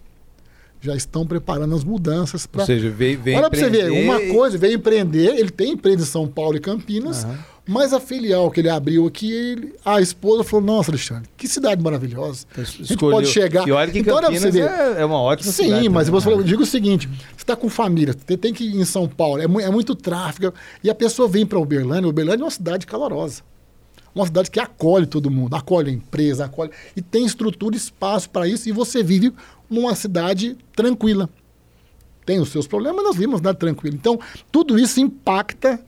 [0.80, 2.62] Já estão preparando as mudanças para.
[2.62, 6.04] Ou seja, veio, veio Olha para você ver, uma coisa, veio empreender, ele tem empresa
[6.04, 7.40] em São Paulo e Campinas, Aham.
[7.66, 11.82] Mas a filial que ele abriu aqui, ele- a esposa falou, nossa, Alexandre, que cidade
[11.82, 12.46] maravilhosa.
[12.58, 13.68] A gente Escolheu- pode chegar.
[13.68, 16.24] E olha que Então, Campinas você é, é uma ótima Sim, cidade mas também, você
[16.26, 16.44] falou, né?
[16.44, 19.42] eu digo o seguinte: você está com família, você tem que ir em São Paulo,
[19.42, 22.10] é, é muito tráfego, e a pessoa vem para Uberlândia.
[22.10, 23.42] Uberlândia é uma cidade calorosa.
[24.14, 26.70] Uma cidade que acolhe todo mundo, acolhe a empresa, acolhe.
[26.96, 29.34] E tem estrutura, espaço para isso, e você vive
[29.68, 31.28] numa cidade tranquila.
[32.24, 33.96] Tem os seus problemas, mas nós vivemos uma cidade tranquila.
[33.96, 34.20] Então,
[34.52, 35.80] tudo isso impacta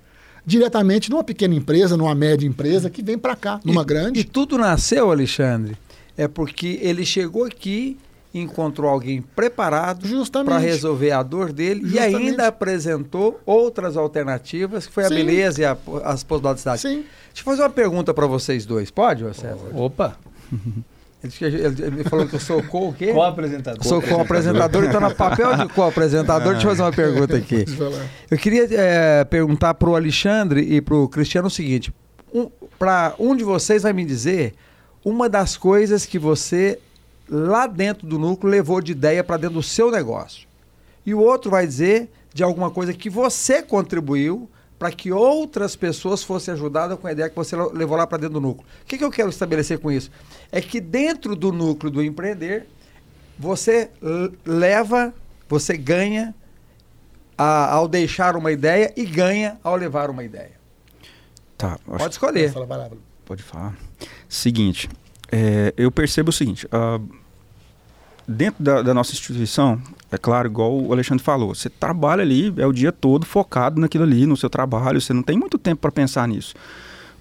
[0.46, 4.20] diretamente numa pequena empresa, numa média empresa que vem para cá, numa E- grande.
[4.20, 5.78] E tudo nasceu, Alexandre,
[6.18, 7.98] é porque ele chegou aqui,
[8.34, 10.50] encontrou alguém preparado Justamente.
[10.50, 12.12] para resolver a dor dele Justamente.
[12.14, 15.16] e ainda apresentou outras alternativas, que foi a Sim.
[15.16, 16.82] beleza e a- as possibilidades.
[16.82, 16.96] Sim.
[17.34, 19.58] Deixa eu fazer uma pergunta para vocês dois, pode, César?
[19.74, 20.18] Opa!
[21.42, 23.14] Ele, falou que eu sou co o quê?
[23.14, 23.84] Co-apresentador.
[23.84, 27.66] Sou co-apresentador, então no papel de co-apresentador, deixa eu fazer uma pergunta aqui.
[28.30, 31.94] Eu queria é, perguntar para o Alexandre e para o Cristiano o seguinte:
[32.34, 34.54] um, para um de vocês vai me dizer
[35.04, 36.80] uma das coisas que você
[37.30, 40.48] lá dentro do núcleo levou de ideia para dentro do seu negócio.
[41.06, 46.24] E o outro vai dizer de alguma coisa que você contribuiu para que outras pessoas
[46.24, 48.68] fossem ajudadas com a ideia que você levou lá para dentro do núcleo.
[48.84, 50.12] O que, que eu quero estabelecer com isso?
[50.52, 52.68] É que dentro do núcleo do empreender,
[53.40, 53.90] você
[54.46, 55.14] leva,
[55.48, 56.36] você ganha
[57.38, 60.52] a, ao deixar uma ideia e ganha ao levar uma ideia.
[61.58, 61.80] Tá.
[61.86, 62.54] Pode escolher.
[63.26, 63.78] Pode falar.
[64.28, 64.90] Seguinte,
[65.32, 67.16] é, eu percebo o seguinte: uh,
[68.28, 69.80] dentro da, da, nossa instituição,
[70.12, 74.04] é claro, igual o Alexandre falou, você trabalha ali, é o dia todo focado naquilo
[74.04, 76.56] ali, no seu trabalho, você não tem muito tempo para pensar nisso.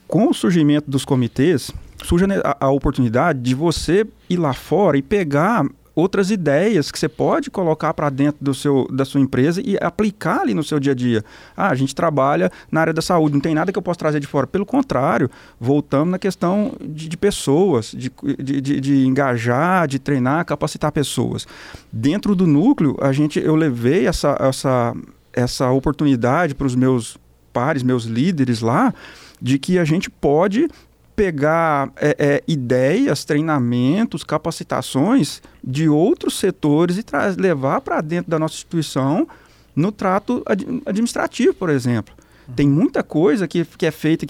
[0.06, 1.70] Com o surgimento dos comitês,
[2.02, 7.08] surge a, a oportunidade de você ir lá fora e pegar outras ideias que você
[7.08, 10.92] pode colocar para dentro do seu, da sua empresa e aplicar ali no seu dia
[10.92, 11.24] a dia.
[11.56, 14.20] Ah, a gente trabalha na área da saúde, não tem nada que eu possa trazer
[14.20, 14.46] de fora.
[14.46, 15.30] Pelo contrário,
[15.60, 21.46] voltamos na questão de, de pessoas, de, de, de, de engajar, de treinar, capacitar pessoas.
[21.92, 24.94] Dentro do núcleo, a gente, eu levei essa, essa,
[25.32, 27.16] essa oportunidade para os meus
[27.52, 28.92] pares, meus líderes lá,
[29.40, 30.68] de que a gente pode
[31.14, 37.04] pegar é, é, ideias, treinamentos, capacitações de outros setores e
[37.40, 39.26] levar para dentro da nossa instituição
[39.74, 42.14] no trato ad administrativo, por exemplo.
[42.48, 42.54] Uhum.
[42.54, 44.26] Tem muita coisa que, que é feita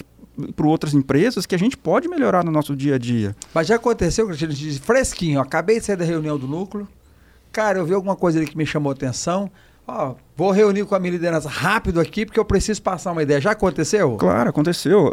[0.56, 3.36] por outras empresas que a gente pode melhorar no nosso dia a dia.
[3.52, 6.88] Mas já aconteceu, Cristiano, fresquinho, acabei de sair da reunião do núcleo,
[7.52, 9.50] cara, eu vi alguma coisa ali que me chamou atenção,
[9.86, 13.40] Ó, vou reunir com a minha liderança rápido aqui porque eu preciso passar uma ideia.
[13.40, 14.16] Já aconteceu?
[14.16, 15.12] Claro, aconteceu.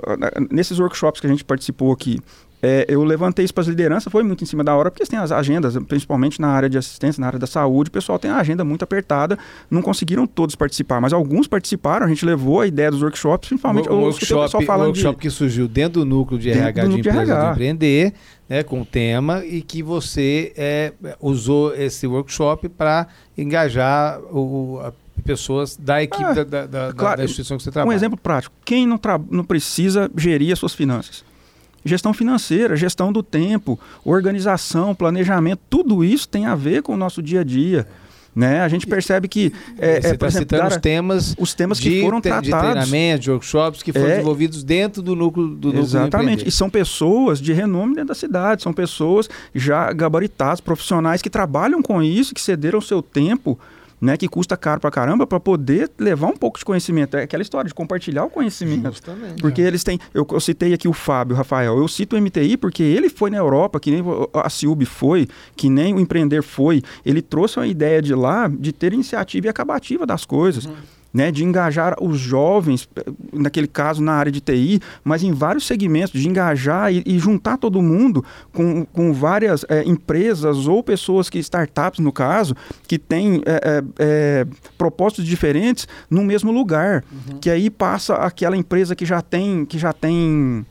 [0.50, 2.20] Nesses workshops que a gente participou aqui,
[2.64, 5.10] é, eu levantei isso para as lideranças, foi muito em cima da hora, porque eles
[5.10, 8.30] têm as agendas, principalmente na área de assistência, na área da saúde, o pessoal tem
[8.30, 9.38] a agenda muito apertada,
[9.70, 13.90] não conseguiram todos participar, mas alguns participaram, a gente levou a ideia dos workshops, principalmente
[13.90, 15.22] o, o workshop, falando workshop de...
[15.22, 18.14] que surgiu dentro do núcleo de RH de empresa de, de empreender,
[18.52, 20.92] né, com o tema, e que você é,
[21.22, 24.92] usou esse workshop para engajar o, a
[25.24, 27.94] pessoas da equipe ah, da, da, claro, da, instituição que você trabalha.
[27.94, 29.00] Um exemplo prático, quem não,
[29.30, 31.24] não precisa gerir as suas finanças?
[31.86, 37.24] Gestão financeira, gestão do tempo, organização, planejamento, tudo isso tem a ver com o nosso
[37.24, 37.88] dia a dia.
[38.34, 38.62] Né?
[38.62, 39.52] A gente percebe que.
[39.78, 42.50] É, Você está é, citando os temas, os temas que de, foram tratados.
[42.50, 46.48] De treinamento, de workshops que foram é, desenvolvidos dentro do núcleo do núcleo Exatamente.
[46.48, 51.82] e são pessoas de renome dentro da cidade, são pessoas já gabaritadas, profissionais que trabalham
[51.82, 53.60] com isso, que cederam seu tempo
[54.02, 57.16] né, que custa caro pra caramba, para poder levar um pouco de conhecimento.
[57.16, 58.88] É aquela história de compartilhar o conhecimento.
[58.88, 59.40] Justamente.
[59.40, 59.66] Porque é.
[59.66, 60.00] eles têm.
[60.14, 61.78] Eu, eu, citei aqui o Fábio, Rafael.
[61.78, 65.70] Eu cito o MTI porque ele foi na Europa, que nem a Ciub foi, que
[65.70, 66.82] nem o Empreender foi.
[67.06, 70.66] Ele trouxe uma ideia de lá de ter iniciativa e acabativa das coisas.
[70.66, 72.88] Uhum né, de engajar os jovens,
[73.34, 77.58] naquele caso na área de TI, mas em vários segmentos, de engajar e, e juntar
[77.58, 82.56] todo mundo com, com várias é, empresas ou pessoas que, startups no caso,
[82.88, 84.48] que têm é, é,
[84.78, 87.04] propósitos diferentes no mesmo lugar.
[87.12, 87.40] Uhum.
[87.40, 90.66] Que aí passa aquela empresa que já tem, que já tem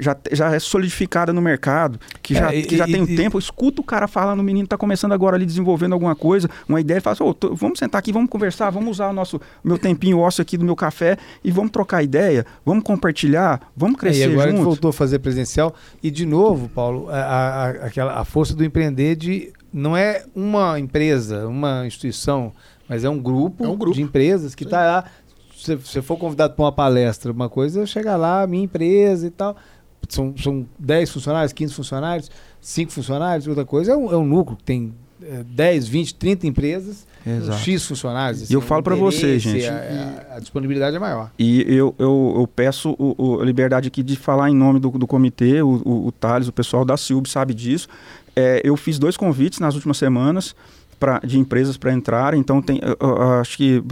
[0.00, 3.80] já, já é solidificada no mercado, que já, é, que já tem um tempo, escuta
[3.80, 7.00] o cara falando, o menino está começando agora ali desenvolvendo alguma coisa, uma ideia, e
[7.00, 10.18] fala assim, oh, tô, vamos sentar aqui, vamos conversar, vamos usar o nosso meu tempinho
[10.18, 14.32] ósseo aqui do meu café e vamos trocar ideia, vamos compartilhar, vamos crescer é, e
[14.32, 14.64] agora juntos.
[14.64, 19.16] voltou a fazer presencial e de novo, Paulo, a, a, aquela, a força do empreender
[19.16, 22.52] de não é uma empresa, uma instituição,
[22.88, 23.94] mas é um grupo, é um grupo.
[23.94, 25.04] de empresas que está lá.
[25.56, 29.56] Se você for convidado para uma palestra, uma coisa, chega lá, minha empresa e tal
[30.08, 32.30] são, são 10 funcionários, 15 funcionários,
[32.60, 34.92] 5 funcionários, outra coisa é um, é um núcleo que tem
[35.22, 37.58] é, 10, 20, 30 empresas, Exato.
[37.58, 38.42] X funcionários.
[38.42, 39.66] Assim, e eu falo para você, gente.
[39.66, 39.74] A,
[40.32, 41.30] a, a, disponibilidade é maior.
[41.38, 44.90] E eu, eu, eu peço o, o, a liberdade aqui de falar em nome do,
[44.90, 47.88] do comitê, o, o, o Thales, o pessoal da Silb sabe disso.
[48.34, 50.54] É, eu fiz dois convites nas últimas semanas
[51.00, 52.34] pra, de empresas para entrar.
[52.34, 53.82] Então, tem, eu, eu, acho que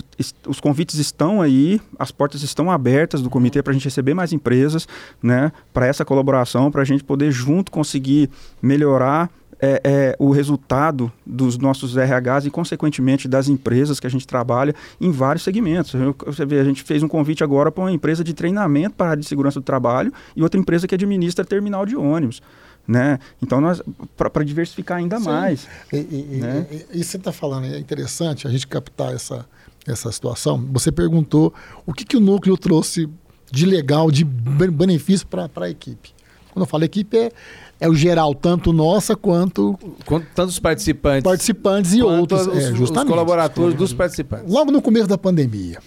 [0.47, 4.33] os convites estão aí, as portas estão abertas do comitê para a gente receber mais
[4.33, 4.87] empresas,
[5.23, 8.31] né, para essa colaboração, para a gente poder junto conseguir
[8.61, 9.31] melhorar
[9.61, 14.75] é, é, o resultado dos nossos RHs e, consequentemente, das empresas que a gente trabalha
[15.01, 15.95] em vários segmentos.
[16.27, 19.11] Você vê, a gente fez um convite agora para uma empresa de treinamento para a
[19.11, 22.41] área de segurança do trabalho e outra empresa que administra terminal de ônibus
[22.89, 23.19] né?
[23.43, 23.83] Então nós
[24.17, 25.27] para diversificar ainda Sim.
[25.27, 25.69] mais.
[25.93, 26.67] E, e, né?
[26.71, 29.47] e, e você está falando é interessante a gente captar essa
[29.87, 30.67] essa situação.
[30.73, 31.53] Você perguntou
[31.87, 33.09] o que que o núcleo trouxe
[33.51, 36.13] de legal, de benefício para a equipe.
[36.53, 37.33] Quando eu falo equipe, é,
[37.81, 39.79] é o geral, tanto nossa quanto.
[40.05, 41.23] Quanto tantos participantes.
[41.23, 42.47] Participantes e outros.
[42.47, 43.05] Os, é, justamente.
[43.05, 44.53] os colaboradores dos participantes.
[44.53, 45.79] Logo no começo da pandemia,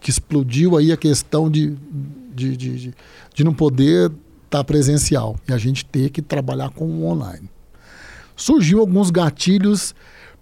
[0.00, 1.74] que explodiu aí a questão de,
[2.34, 2.94] de, de, de,
[3.34, 4.12] de não poder
[4.54, 7.48] estar tá presencial e a gente ter que trabalhar com o online.
[8.36, 9.94] Surgiu alguns gatilhos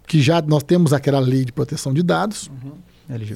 [0.06, 2.48] que já nós temos aquela lei de proteção de dados.
[2.48, 2.72] Uhum.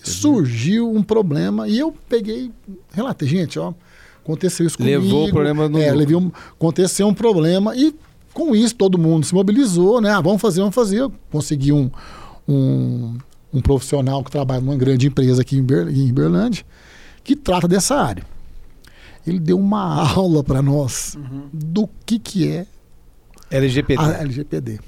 [0.03, 2.51] Surgiu um problema e eu peguei,
[2.93, 3.75] relatei, gente, ó,
[4.23, 5.03] aconteceu isso comigo.
[5.03, 5.79] Levou o problema no.
[5.79, 7.95] É, levei um, aconteceu um problema e
[8.33, 10.11] com isso todo mundo se mobilizou, né?
[10.11, 11.09] Ah, vamos fazer, vamos fazer.
[11.31, 11.91] Consegui um,
[12.49, 13.19] um,
[13.53, 16.65] um profissional que trabalha numa grande empresa aqui em, Ber, em Berlândia
[17.25, 18.25] que trata dessa área.
[19.27, 21.49] Ele deu uma aula para nós uhum.
[21.53, 22.67] do que, que é
[23.51, 24.03] LGPD.
[24.03, 24.81] a LGPD.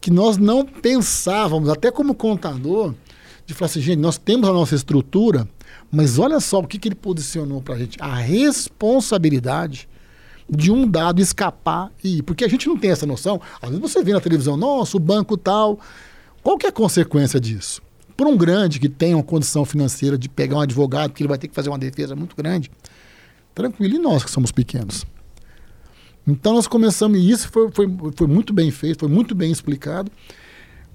[0.00, 2.94] Que nós não pensávamos, até como contador,
[3.46, 5.48] de falar assim, gente, nós temos a nossa estrutura,
[5.90, 7.96] mas olha só o que, que ele posicionou para a gente.
[8.00, 9.88] A responsabilidade
[10.48, 12.22] de um dado escapar e ir.
[12.22, 13.40] Porque a gente não tem essa noção.
[13.60, 15.78] Às vezes você vê na televisão, nossa, o banco tal.
[16.42, 17.82] Qual que é a consequência disso?
[18.16, 21.38] Por um grande que tem uma condição financeira de pegar um advogado, que ele vai
[21.38, 22.70] ter que fazer uma defesa muito grande,
[23.54, 25.06] tranquilo, e nós que somos pequenos.
[26.26, 27.86] Então nós começamos, e isso foi, foi,
[28.16, 30.10] foi muito bem feito, foi muito bem explicado.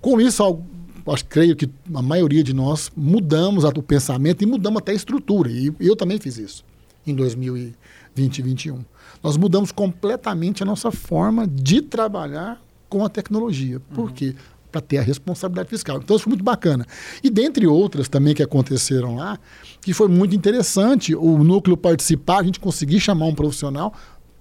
[0.02, 0.64] Com isso,
[1.08, 5.52] acho, creio que a maioria de nós mudamos o pensamento e mudamos até a estrutura.
[5.52, 6.66] E eu também fiz isso
[7.06, 7.76] em 2020
[8.16, 8.84] e 2021.
[9.22, 13.80] Nós mudamos completamente a nossa forma de trabalhar com a tecnologia.
[13.94, 14.14] Por uhum.
[14.14, 14.36] quê?
[14.72, 15.98] Para ter a responsabilidade fiscal.
[15.98, 16.86] Então, isso foi muito bacana.
[17.24, 19.40] E dentre outras também que aconteceram lá,
[19.82, 23.94] que foi muito interessante o núcleo participar, a gente conseguir chamar um profissional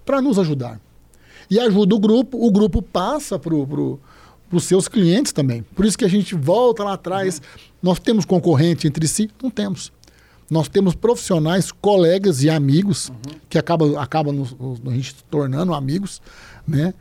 [0.04, 0.80] para nos ajudar.
[1.50, 3.98] E ajuda o grupo, o grupo passa para o
[4.48, 5.62] para os seus clientes também.
[5.74, 7.40] Por isso que a gente volta lá atrás.
[7.82, 9.30] Nós temos concorrente entre si?
[9.42, 9.92] Não temos.
[10.50, 13.38] Nós temos profissionais, colegas e amigos, uhum.
[13.50, 14.56] que acabam acaba nos,
[14.86, 16.22] a gente tornando amigos,
[16.66, 16.94] né?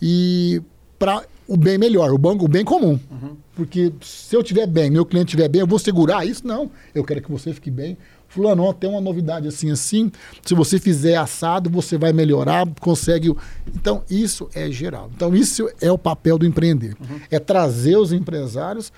[0.00, 0.62] E
[0.96, 2.98] para o bem melhor, o, banco, o bem comum.
[3.10, 3.36] Uhum.
[3.54, 6.46] Porque se eu tiver bem, meu cliente estiver bem, eu vou segurar isso?
[6.46, 6.70] Não.
[6.94, 7.96] Eu quero que você fique bem,
[8.28, 10.10] Fulano, tem uma novidade assim, assim.
[10.44, 13.32] Se você fizer assado, você vai melhorar, consegue.
[13.74, 15.10] Então, isso é geral.
[15.14, 16.96] Então, isso é o papel do empreender.
[17.00, 17.20] Uhum.
[17.30, 18.92] É trazer os empresários,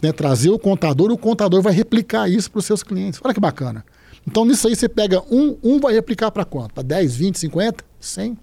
[0.00, 3.20] né, trazer o contador, e o contador vai replicar isso para os seus clientes.
[3.24, 3.84] Olha que bacana.
[4.26, 6.74] Então, nisso aí, você pega um, um vai replicar para quanto?
[6.74, 8.38] Para 10, 20, 50, 100?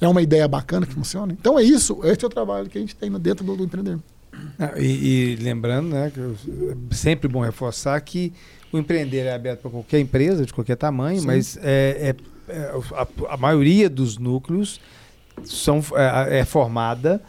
[0.00, 1.32] É uma ideia bacana que funciona.
[1.32, 2.00] Então, é isso.
[2.04, 3.98] Esse é o trabalho que a gente tem dentro do, do empreender.
[4.58, 8.32] Ah, e, e, lembrando, né, que é sempre bom reforçar que
[8.72, 11.26] o empreender é aberto para qualquer empresa, de qualquer tamanho, Sim.
[11.26, 12.14] mas é,
[12.48, 14.80] é, é a, a, maioria dos núcleos
[15.44, 17.22] são, é, é formada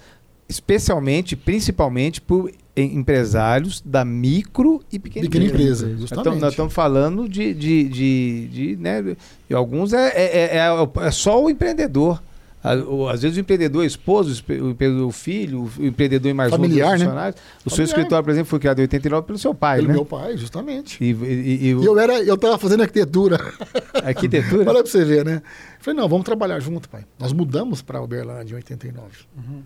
[0.50, 5.86] especialmente, principalmente por empresários da micro e pequena, pequena empresa.
[5.86, 6.28] empresa justamente.
[6.28, 11.12] Então, nós estamos falando de, de, de, de, né, de alguns é, é, é, é
[11.12, 12.22] só o empreendedor.
[12.64, 17.34] Às vezes o empreendedor esposo, o empreendedor filho, o empreendedor e mais Familiar, um né?
[17.64, 19.94] O seu escritório, por exemplo, foi criado em 89 pelo seu pai, pelo né?
[19.94, 21.02] meu pai, justamente.
[21.04, 23.38] E, e, e, e eu era, eu estava fazendo arquitetura.
[24.04, 24.70] Arquitetura?
[24.70, 25.42] Olha para você ver, né?
[25.80, 27.06] Falei, não, vamos trabalhar junto, pai.
[27.20, 29.08] Nós mudamos para Uberlândia em 89.
[29.38, 29.62] Uhum.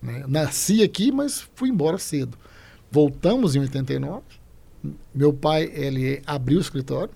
[0.00, 0.24] Né?
[0.28, 2.38] Nasci aqui, mas fui embora cedo.
[2.90, 4.22] Voltamos em 89.
[5.14, 7.12] Meu pai, ele abriu o escritório.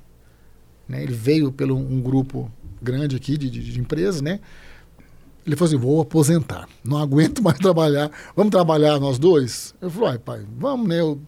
[0.88, 1.02] Né?
[1.02, 2.50] Ele veio pelo um grupo
[2.82, 4.40] grande aqui de, de, de empresas, né?
[5.46, 8.10] Ele falou assim: vou aposentar, não aguento mais trabalhar.
[8.36, 9.74] Vamos trabalhar nós dois?
[9.80, 11.00] Eu falei: ai, pai, vamos, né?
[11.00, 11.20] Eu,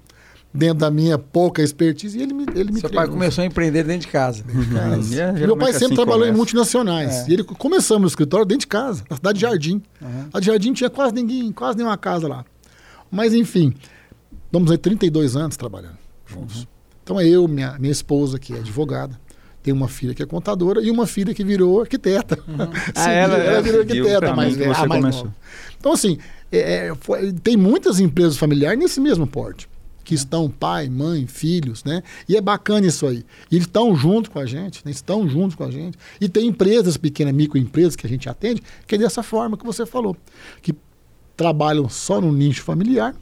[0.54, 2.92] dentro da minha pouca expertise, e ele me, ele me Seu treinou.
[2.92, 4.42] pai começou a empreender dentro de casa.
[4.42, 5.20] Dentro de casa.
[5.22, 6.34] é, Meu pai sempre assim trabalhou começa.
[6.34, 7.14] em multinacionais.
[7.26, 7.30] É.
[7.30, 9.82] E ele começamos no escritório dentro de casa, na cidade de Jardim.
[10.00, 10.28] Uhum.
[10.32, 12.44] A de Jardim tinha quase ninguém, quase nenhuma casa lá.
[13.10, 13.72] Mas enfim,
[14.50, 15.96] vamos aí 32 anos trabalhando
[16.26, 16.60] juntos.
[16.60, 16.66] Uhum.
[17.02, 19.18] Então é eu, minha, minha esposa, que é advogada,
[19.62, 22.38] tem uma filha que é contadora e uma filha que virou arquiteta.
[22.48, 22.56] Uhum.
[22.94, 25.34] ah, ela, ela virou arquiteta, mas é, a mais nova.
[25.78, 26.18] Então, assim,
[26.50, 29.68] é, é, foi, tem muitas empresas familiares nesse mesmo porte.
[30.04, 32.02] Que estão pai, mãe, filhos, né?
[32.28, 33.24] E é bacana isso aí.
[33.48, 34.90] E eles estão junto com a gente, né?
[34.90, 35.96] estão juntos com a gente.
[36.20, 39.86] E tem empresas pequenas, microempresas que a gente atende, que é dessa forma que você
[39.86, 40.16] falou.
[40.60, 40.74] Que
[41.36, 43.14] trabalham só no nicho familiar,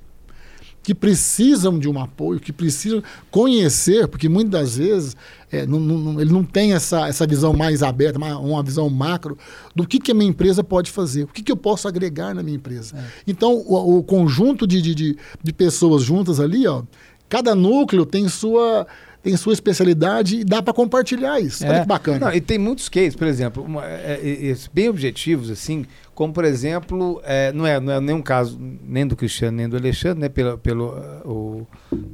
[0.83, 5.17] que precisam de um apoio, que precisam conhecer, porque muitas das vezes
[5.53, 9.37] é, não, não, ele não tem essa, essa visão mais aberta, uma, visão macro
[9.75, 12.43] do que, que a minha empresa pode fazer, o que, que eu posso agregar na
[12.43, 12.97] minha empresa.
[12.97, 13.05] É.
[13.27, 16.83] Então, o, o conjunto de, de, de, pessoas juntas ali, ó,
[17.29, 18.87] cada núcleo tem sua
[19.23, 21.65] tem sua especialidade e dá para compartilhar isso.
[21.65, 21.69] É.
[21.69, 22.19] Olha que bacana.
[22.19, 26.45] Não, e tem muitos cases, por exemplo, uma, é, é, bem objetivos, assim, como por
[26.45, 30.29] exemplo, é, não, é, não é nenhum caso nem do Cristiano nem do Alexandre, né,
[30.29, 30.87] pelo, pelo
[31.25, 31.67] o,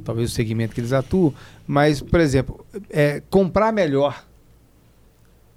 [0.04, 1.32] talvez o segmento que eles atuam,
[1.66, 4.24] mas, por exemplo, é, comprar melhor.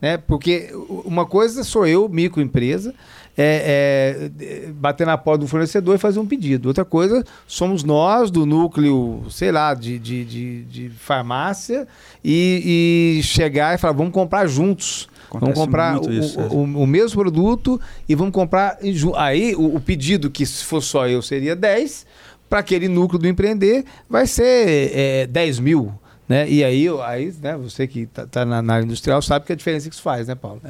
[0.02, 0.18] Né?
[0.18, 0.70] Porque
[1.04, 2.94] uma coisa sou eu, microempresa,
[3.42, 6.68] é, é, bater na porta do fornecedor e fazer um pedido.
[6.68, 11.88] Outra coisa, somos nós do núcleo, sei lá, de, de, de, de farmácia
[12.22, 15.08] e, e, chegar e falar, vamos comprar juntos.
[15.30, 17.80] Acontece vamos comprar o, isso, o, o, o, mesmo produto
[18.10, 18.78] e vamos comprar.
[19.16, 22.06] Aí o, o, pedido, que se for só eu, seria 10,
[22.50, 25.94] para aquele núcleo do empreender, vai ser é, 10 mil.
[26.30, 26.48] Né?
[26.48, 29.56] E aí, aí né, você que está tá na, na, área industrial sabe que a
[29.56, 30.62] diferença que isso faz, né, Paulo?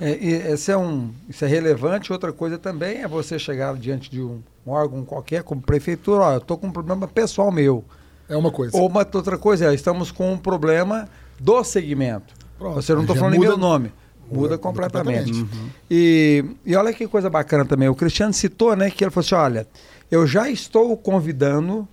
[0.00, 2.12] É, é, esse é um, isso é relevante.
[2.12, 6.32] Outra coisa também é você chegar diante de um, um órgão qualquer, como prefeitura, ó,
[6.32, 7.84] eu estou com um problema pessoal meu.
[8.28, 8.76] É uma coisa.
[8.76, 11.08] Ou uma outra coisa é, estamos com um problema
[11.38, 12.34] do segmento.
[12.58, 13.92] Pronto, você não estou falando muda, nem meu nome.
[14.26, 15.32] Muda, muda completamente.
[15.32, 15.56] Muda completamente.
[15.62, 15.70] Uhum.
[15.88, 17.88] E, e olha que coisa bacana também.
[17.88, 19.66] O Cristiano citou, né, que ele falou assim: olha,
[20.10, 21.86] eu já estou convidando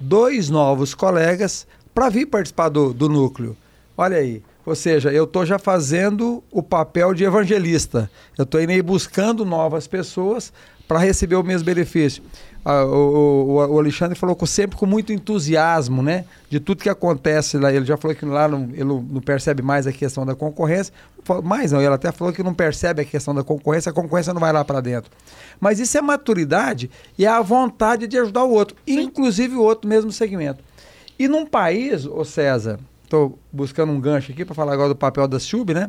[0.00, 3.56] dois novos colegas para vir participar do, do núcleo.
[3.96, 4.42] Olha aí.
[4.64, 8.08] Ou seja, eu estou já fazendo o papel de evangelista.
[8.38, 10.52] Eu estou indo aí buscando novas pessoas
[10.86, 12.22] para receber o mesmo benefício.
[12.64, 16.24] Ah, o, o, o, Alexandre falou com, sempre com muito entusiasmo, né?
[16.48, 17.72] De tudo que acontece lá.
[17.72, 20.94] Ele já falou que lá não, ele não percebe mais a questão da concorrência.
[21.42, 24.40] Mais não, ele até falou que não percebe a questão da concorrência, a concorrência não
[24.40, 25.10] vai lá para dentro.
[25.60, 26.88] Mas isso é maturidade
[27.18, 29.02] e é a vontade de ajudar o outro, Sim.
[29.02, 30.62] inclusive o outro mesmo segmento.
[31.22, 35.28] E num país, ô César, estou buscando um gancho aqui para falar agora do papel
[35.28, 35.88] da SUB, né?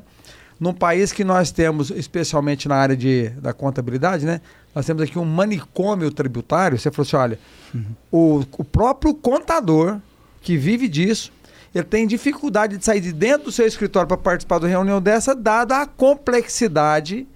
[0.59, 4.41] Num país que nós temos, especialmente na área de, da contabilidade, né?
[4.75, 6.77] Nós temos aqui um manicômio tributário.
[6.77, 7.39] Você falou assim: olha,
[7.73, 7.85] uhum.
[8.11, 9.99] o, o próprio contador
[10.39, 11.33] que vive disso,
[11.73, 15.33] ele tem dificuldade de sair de dentro do seu escritório para participar da reunião dessa,
[15.33, 17.27] dada a complexidade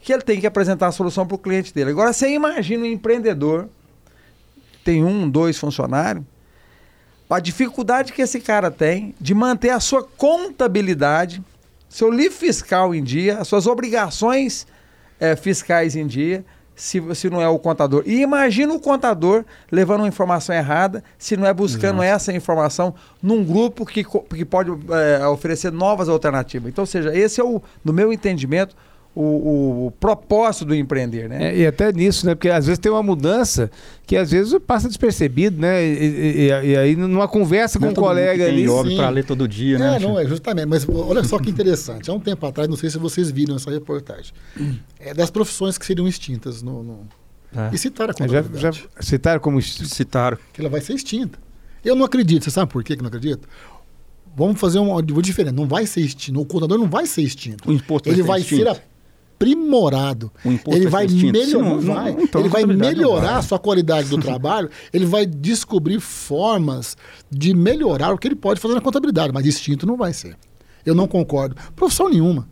[0.00, 1.90] que ele tem que apresentar a solução para o cliente dele.
[1.90, 3.68] Agora, você imagina um empreendedor,
[4.82, 6.24] tem um, dois funcionários,
[7.30, 11.42] a dificuldade que esse cara tem de manter a sua contabilidade,
[11.88, 14.66] seu livro fiscal em dia, as suas obrigações
[15.18, 18.02] é, fiscais em dia, se, se não é o contador.
[18.06, 22.08] E imagina o contador levando uma informação errada, se não é buscando Nossa.
[22.08, 26.70] essa informação num grupo que, que pode é, oferecer novas alternativas.
[26.70, 28.74] Então, ou seja, esse é o, no meu entendimento,
[29.14, 31.50] o, o, o, propósito do empreender, né?
[31.50, 32.34] É, e até nisso, né?
[32.34, 33.70] Porque às vezes tem uma mudança
[34.06, 35.84] que às vezes passa despercebido, né?
[35.84, 38.66] E, e, e aí numa conversa não com é um colega ali.
[38.96, 39.96] para ler todo dia, né?
[39.96, 40.66] É, não, é justamente.
[40.66, 42.08] Mas olha só que interessante.
[42.08, 44.32] Há um tempo atrás, não sei se vocês viram essa reportagem,
[44.98, 46.82] é das profissões que seriam extintas no.
[46.82, 47.00] no...
[47.54, 47.74] É.
[47.74, 48.60] E citaram a contabilidade.
[48.60, 50.38] Já, já citaram como citaram.
[50.52, 51.36] Que ela vai ser extinta.
[51.84, 52.44] Eu não acredito.
[52.44, 53.48] Você sabe por que, que não acredito?
[54.36, 55.56] Vamos fazer um vou diferente.
[55.56, 56.40] Não vai ser extinto.
[56.40, 57.68] O contador não vai ser extinto.
[57.68, 58.82] O imposto Ele vai, ser, vai ser
[59.40, 60.30] aprimorado.
[60.66, 62.10] ele vai, melhor, não, vai.
[62.10, 66.96] Então, ele vai melhorar a sua qualidade do trabalho, ele vai descobrir formas
[67.30, 70.36] de melhorar o que ele pode fazer na contabilidade, mas distinto não vai ser.
[70.84, 71.56] Eu não concordo.
[71.74, 72.46] Profissão nenhuma.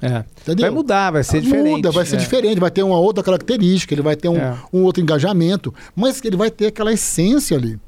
[0.00, 0.24] É.
[0.58, 1.76] Vai mudar, vai ser diferente.
[1.76, 2.18] Muda, vai ser é.
[2.18, 4.56] diferente, vai ter uma outra característica, ele vai ter um, é.
[4.72, 7.78] um outro engajamento, mas ele vai ter aquela essência ali.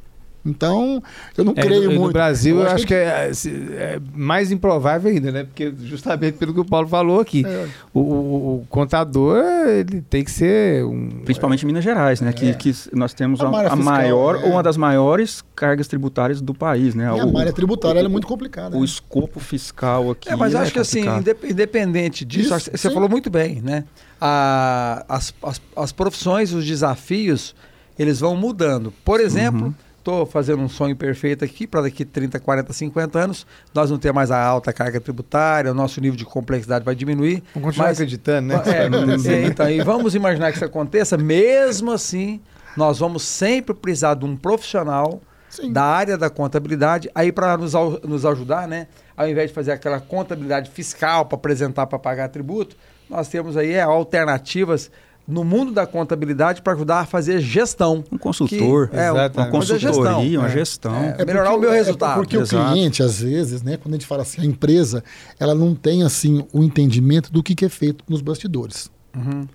[0.44, 1.00] Então,
[1.36, 2.06] eu não é, creio no, muito.
[2.06, 3.30] No Brasil, eu, eu acho que, que é,
[3.74, 5.44] é, mais improvável ainda, né?
[5.44, 7.68] Porque justamente pelo que o Paulo falou aqui, é.
[7.94, 9.36] o, o, o, contador
[9.68, 11.08] ele tem que ser um.
[11.24, 12.32] Principalmente em Minas Gerais, né?
[12.32, 12.54] Que, é.
[12.54, 16.94] que nós temos a, a, a maior ou uma das maiores cargas tributárias do país,
[16.94, 17.04] né?
[17.16, 18.76] E a malha tributária é muito complicada.
[18.76, 18.84] O né?
[18.84, 20.28] escopo fiscal aqui.
[20.28, 21.04] É, mas acho que assim,
[21.48, 22.92] independente disso, Isso, você sim.
[22.92, 23.84] falou muito bem, né?
[24.20, 27.54] A, as, as, as profissões, os desafios,
[27.96, 28.92] eles vão mudando.
[29.04, 29.66] Por exemplo.
[29.66, 33.98] Uhum estou fazendo um sonho perfeito aqui para daqui 30, 40, 50 anos nós não
[33.98, 37.42] ter mais a alta carga tributária, o nosso nível de complexidade vai diminuir.
[37.54, 38.62] Vamos continuar mas, acreditando, né?
[38.66, 42.40] É, é, então, e vamos imaginar que isso aconteça, mesmo assim,
[42.76, 45.72] nós vamos sempre precisar de um profissional Sim.
[45.72, 47.72] da área da contabilidade aí para nos,
[48.02, 48.88] nos ajudar, né?
[49.16, 52.76] Ao invés de fazer aquela contabilidade fiscal para apresentar para pagar tributo,
[53.08, 54.90] nós temos aí é, alternativas
[55.26, 58.04] no mundo da contabilidade para ajudar a fazer gestão.
[58.10, 60.94] Um consultor, que, é, uma consultoria, uma gestão.
[60.94, 62.12] É, é melhorar o meu resultado.
[62.12, 62.70] É porque Exato.
[62.70, 65.02] o cliente, às vezes, né, quando a gente fala assim, a empresa,
[65.38, 68.90] ela não tem assim o entendimento do que, que é feito nos bastidores.
[69.14, 69.46] Uhum.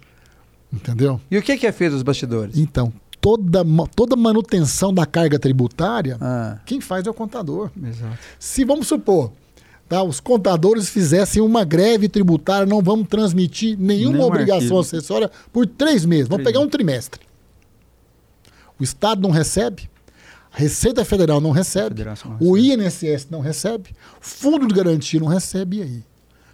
[0.71, 1.19] Entendeu?
[1.29, 2.57] E o que, que é feito nos bastidores?
[2.57, 2.91] Então,
[3.21, 3.63] toda,
[3.95, 6.57] toda manutenção da carga tributária, ah.
[6.65, 7.69] quem faz é o contador.
[7.81, 8.17] Exato.
[8.39, 9.31] Se vamos supor,
[9.87, 16.05] tá, os contadores fizessem uma greve tributária, não vamos transmitir nenhuma obrigação acessória por três
[16.05, 16.27] meses.
[16.27, 17.21] Vamos pegar um trimestre.
[18.79, 19.89] O Estado não recebe,
[20.53, 25.77] a Receita Federal não recebe, não o INSS não recebe, Fundo de Garantia não recebe,
[25.77, 26.03] e aí?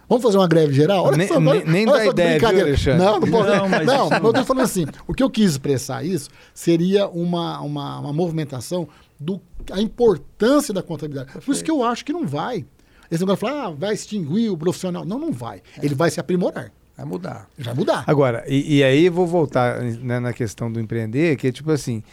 [0.08, 1.04] Vamos fazer uma greve geral?
[1.04, 3.48] Olha nem, só, olha, nem olha dá ideia, viu, Não, não posso.
[3.48, 7.60] Não, mas não, eu estou falando assim, o que eu quis expressar isso seria uma,
[7.60, 8.86] uma, uma movimentação
[9.18, 9.40] do
[9.72, 11.26] a importância da contabilidade.
[11.26, 11.46] Perfeito.
[11.46, 12.66] Por isso que eu acho que não vai.
[13.10, 15.04] Esse negócio fala, ah, vai extinguir o profissional.
[15.04, 15.62] Não, não vai.
[15.78, 15.84] É.
[15.84, 16.72] Ele vai se aprimorar.
[16.96, 17.48] Vai mudar.
[17.58, 18.04] Vai mudar.
[18.06, 22.04] Agora, e, e aí vou voltar né, na questão do empreender, que é tipo assim,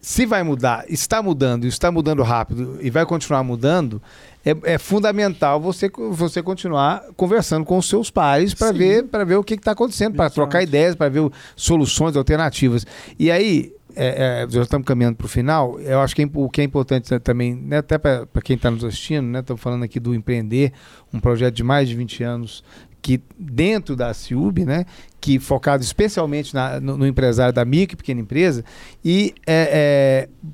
[0.00, 4.00] se vai mudar, está mudando, está mudando rápido e vai continuar mudando,
[4.44, 9.36] é, é fundamental você, você continuar conversando com os seus pares para ver, para ver
[9.36, 12.86] o que está acontecendo, para trocar ideias, para ver o- soluções alternativas.
[13.18, 16.48] E aí, é, é, já estamos caminhando para o final, eu acho que é o
[16.48, 19.82] que é importante né, também, né, até para quem está nos assistindo, né, estamos falando
[19.82, 20.72] aqui do Empreender,
[21.12, 22.62] um projeto de mais de 20 anos,
[23.02, 24.84] que dentro da CIUB, né,
[25.28, 28.64] que focado especialmente na- no, no empresário da micro e pequena empresa,
[29.04, 29.34] e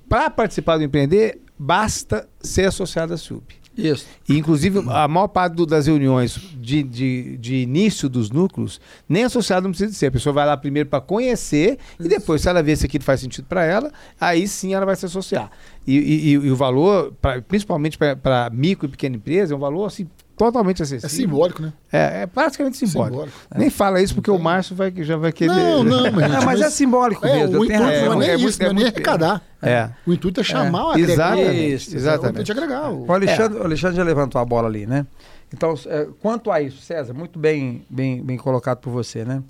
[0.09, 3.43] para participar do Empreender, basta ser associado à CIUB.
[3.77, 4.07] Isso.
[4.29, 9.25] E, inclusive, a maior parte do- das reuniões de, de, de início dos núcleos, nem
[9.25, 10.07] associado não precisa de ser.
[10.07, 13.21] A pessoa vai lá primeiro para conhecer e depois, se ela ver se aquilo faz
[13.21, 15.51] sentido para ela, aí sim ela vai se associar.
[15.87, 19.61] E, e- e- e o valor, pra- principalmente para micro e pequena empresa, é um
[19.61, 20.07] valor assim,
[20.37, 21.09] totalmente É acessível.
[21.11, 21.73] simbólico, né?
[21.93, 23.15] É, é praticamente simbólico.
[23.17, 23.39] Simbólico.
[23.57, 25.53] Nem fala isso porque o Márcio vai, já vai querer.
[25.55, 27.61] Não, não, mas, É, mas é simbólico é, mesmo.
[27.61, 29.43] o intuito não é É isso, muito- não é, é nem muito- arrecadar.
[29.63, 29.91] É.
[30.07, 31.13] O intuito é chamar o agregar.
[31.39, 31.73] Exatamente.
[31.75, 32.41] Isso, O exatamente.
[32.43, 32.91] intuito é agregar.
[32.91, 33.07] O...
[33.07, 35.07] O Alexandre, o Alexandre já levantou a bola ali, né?
[35.53, 39.43] Então, é, quanto a isso, César, muito bem, bem, bem colocado por você, né?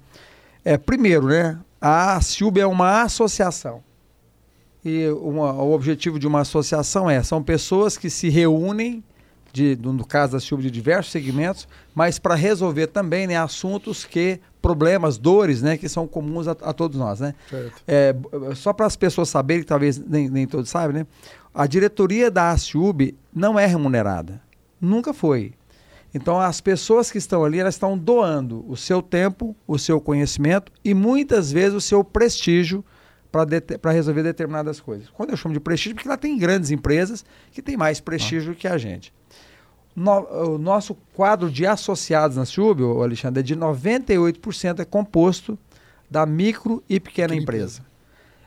[0.64, 1.58] É, primeiro, né?
[1.80, 3.82] A CIUB é uma associação.
[4.84, 9.02] E uma- o objetivo de uma associação é, são pessoas que se reúnem,
[9.54, 14.40] de, no caso da CIUB, de diversos segmentos, mas para resolver também né, assuntos que,
[14.60, 17.36] problemas, dores, né, que são comuns a, a todos nós, né?
[17.86, 18.12] É,
[18.56, 21.06] só para as pessoas saberem, que talvez nem, nem todos sabem, né?
[21.54, 24.42] A diretoria da ASIUB não é remunerada.
[24.80, 25.52] Nunca foi.
[26.12, 30.72] Então, as pessoas que estão ali, elas estão doando o seu tempo, o seu conhecimento
[30.84, 32.84] e muitas vezes o seu prestígio
[33.30, 35.08] para resolver determinadas coisas.
[35.10, 38.56] Quando eu chamo de prestígio, porque lá tem grandes empresas que têm mais prestígio do
[38.56, 39.12] que a gente.
[39.94, 45.58] No- o nosso quadro de associados na SUB, Alexandre, é de 98% é composto
[46.10, 47.82] da micro e pequena Pequena empresa.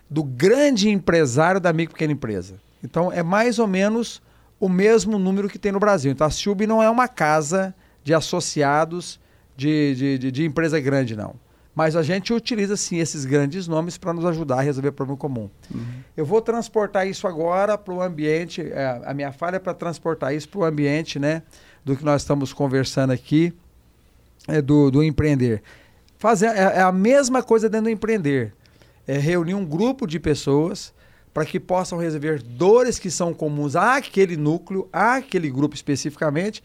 [0.10, 2.56] Do grande empresário da micro e pequena empresa.
[2.84, 4.22] Então, é mais ou menos
[4.60, 6.12] o mesmo número que tem no Brasil.
[6.12, 7.74] Então, a SUB não é uma casa
[8.04, 9.20] de associados
[9.56, 11.36] de, de, de, de empresa grande, não.
[11.78, 15.48] Mas a gente utiliza, sim, esses grandes nomes para nos ajudar a resolver problema comum.
[16.18, 20.34] Eu vou transportar isso agora para o ambiente, é, a minha falha é para transportar
[20.34, 21.44] isso para o ambiente, né,
[21.86, 23.54] do que nós estamos conversando aqui,
[24.48, 25.62] é, do, do empreender.
[26.18, 28.56] Fazer, é, é a mesma coisa dentro do empreender.
[29.06, 30.92] É reunir um grupo de pessoas
[31.32, 36.64] para que possam resolver dores que são comuns àquele núcleo, àquele grupo especificamente,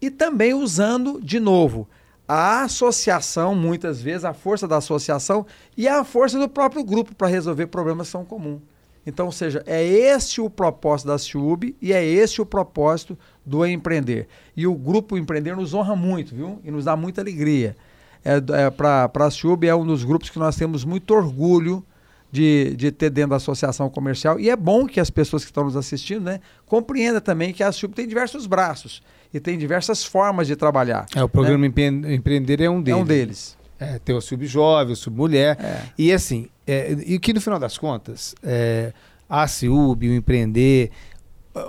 [0.00, 1.88] e também usando, de novo,
[2.34, 7.28] a associação, muitas vezes, a força da associação e a força do próprio grupo para
[7.28, 8.62] resolver problemas que são comuns.
[9.06, 13.66] Então, ou seja, é esse o propósito da CIUB e é esse o propósito do
[13.66, 14.28] Empreender.
[14.56, 16.58] E o Grupo Empreender nos honra muito, viu?
[16.64, 17.76] E nos dá muita alegria.
[18.24, 21.84] É, é, Para a CIUB é um dos grupos que nós temos muito orgulho
[22.30, 24.40] de, de ter dentro da associação comercial.
[24.40, 27.70] E é bom que as pessoas que estão nos assistindo né, compreendam também que a
[27.70, 29.02] CIUB tem diversos braços
[29.32, 31.06] e tem diversas formas de trabalhar.
[31.14, 33.00] É, o programa Empre- Empreender é um É deles.
[33.00, 33.58] um deles.
[33.80, 35.56] É, tem o subjovem, o submulher.
[35.60, 35.82] É.
[35.98, 38.92] E assim, é, e que no final das contas, é,
[39.28, 40.90] a CIUB, o Empreender,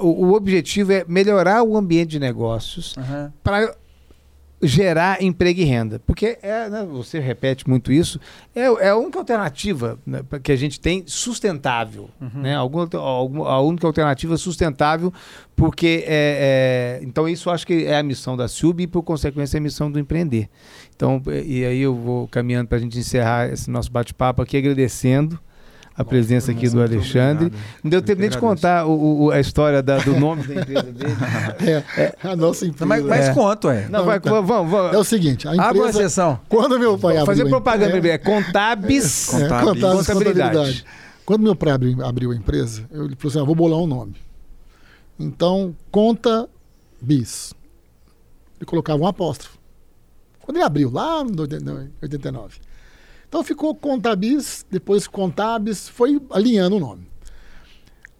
[0.01, 3.33] o, o objetivo é melhorar o ambiente de negócios Aham.
[3.43, 3.75] para
[4.63, 5.99] gerar emprego e renda.
[6.05, 8.19] Porque, é, né, você repete muito isso,
[8.55, 12.09] é, é a única alternativa né, que a gente tem sustentável.
[12.33, 12.55] Né?
[12.55, 15.13] Alguma, alguma- a única alternativa sustentável,
[15.55, 19.57] porque é, é, então isso acho que é a missão da SUB e, por consequência,
[19.57, 20.49] é a missão do empreender.
[20.95, 25.39] Então, e aí eu vou caminhando para a gente encerrar esse nosso bate-papo aqui, agradecendo
[25.95, 27.51] a presença aqui do Alexandre.
[27.83, 30.55] Não deu Eu tempo nem de contar o- o- a história da- do nome da
[30.61, 31.13] empresa dele.
[31.97, 32.85] É, a nossa empresa.
[32.85, 33.33] Mas, mas É.
[33.33, 33.87] conto, é.
[33.89, 34.43] Não, vai, então.
[34.43, 34.93] vamos, vamos.
[34.93, 35.99] É o seguinte, a Abre uma empresa...
[35.99, 36.39] exceção.
[36.49, 37.25] Quando meu pai abriu...
[37.27, 38.39] fazer propaganda empresa- primeiro.
[38.39, 39.33] É Contabis.
[39.33, 40.05] É, contábil, Contabilidade.
[40.05, 40.85] contabilidade.
[41.25, 43.87] Quando meu pai abriu, abriu a empresa, eu ele falou assim: ah, vou bolar um
[43.87, 44.15] nome.
[45.19, 46.49] Então, conta
[47.01, 47.53] bis.
[48.57, 49.57] Ele colocava um apóstrofo.
[50.41, 51.41] Quando ele abriu, lá no
[52.01, 52.55] 89.
[53.33, 57.07] Então ficou contabis, depois contabis, foi alinhando o nome.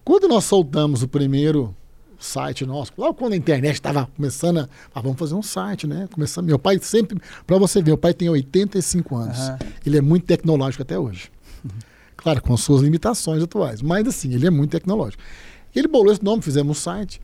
[0.04, 1.72] Quando nós soltamos o primeiro
[2.18, 4.68] site nosso, logo quando a internet estava começando a.
[4.92, 6.08] Ah, vamos fazer um site, né?
[6.12, 7.20] Começando, meu pai sempre.
[7.46, 9.38] Para você ver, meu pai tem 85 anos.
[9.38, 9.58] Aham.
[9.86, 11.30] Ele é muito tecnológico até hoje.
[12.16, 13.82] Claro, com suas limitações atuais.
[13.82, 15.22] Mas assim, ele é muito tecnológico.
[15.76, 17.20] Ele bolou esse nome, fizemos o site.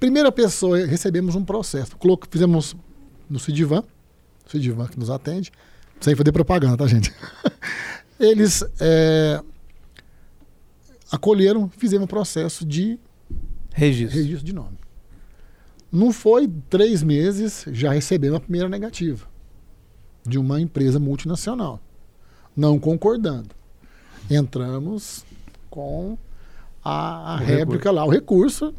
[0.00, 1.92] Primeira pessoa, recebemos um processo.
[2.28, 2.74] Fizemos
[3.28, 3.84] no Cidivan,
[4.44, 5.52] Cidivan que nos atende,
[6.00, 7.12] sem fazer propaganda, tá, gente?
[8.18, 9.42] Eles é,
[11.10, 12.98] acolheram, fizemos um processo de
[13.72, 14.16] Registro.
[14.16, 14.78] registro de nome.
[15.90, 19.26] Não foi três meses, já recebemos a primeira negativa
[20.24, 21.80] de uma empresa multinacional,
[22.56, 23.48] não concordando.
[24.30, 25.24] Entramos
[25.68, 26.16] com
[26.84, 28.72] a, a réplica lá, o recurso,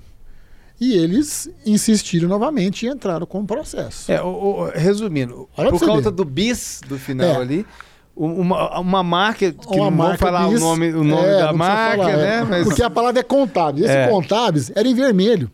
[0.81, 4.11] e eles insistiram novamente e entraram com o processo.
[4.11, 6.15] É, o, o, resumindo, Olha por causa ver.
[6.15, 7.35] do bis do final É.
[7.37, 7.65] ali,
[8.15, 11.37] uma, uma marca, que Uma não vou marca falar bis- o nome, o nome é,
[11.37, 12.35] da marca, falar, né?
[12.37, 12.43] é.
[12.43, 13.85] Mas Porque a palavra é contábil.
[13.85, 14.07] Esse É.
[14.07, 15.49] contábeis era em vermelho.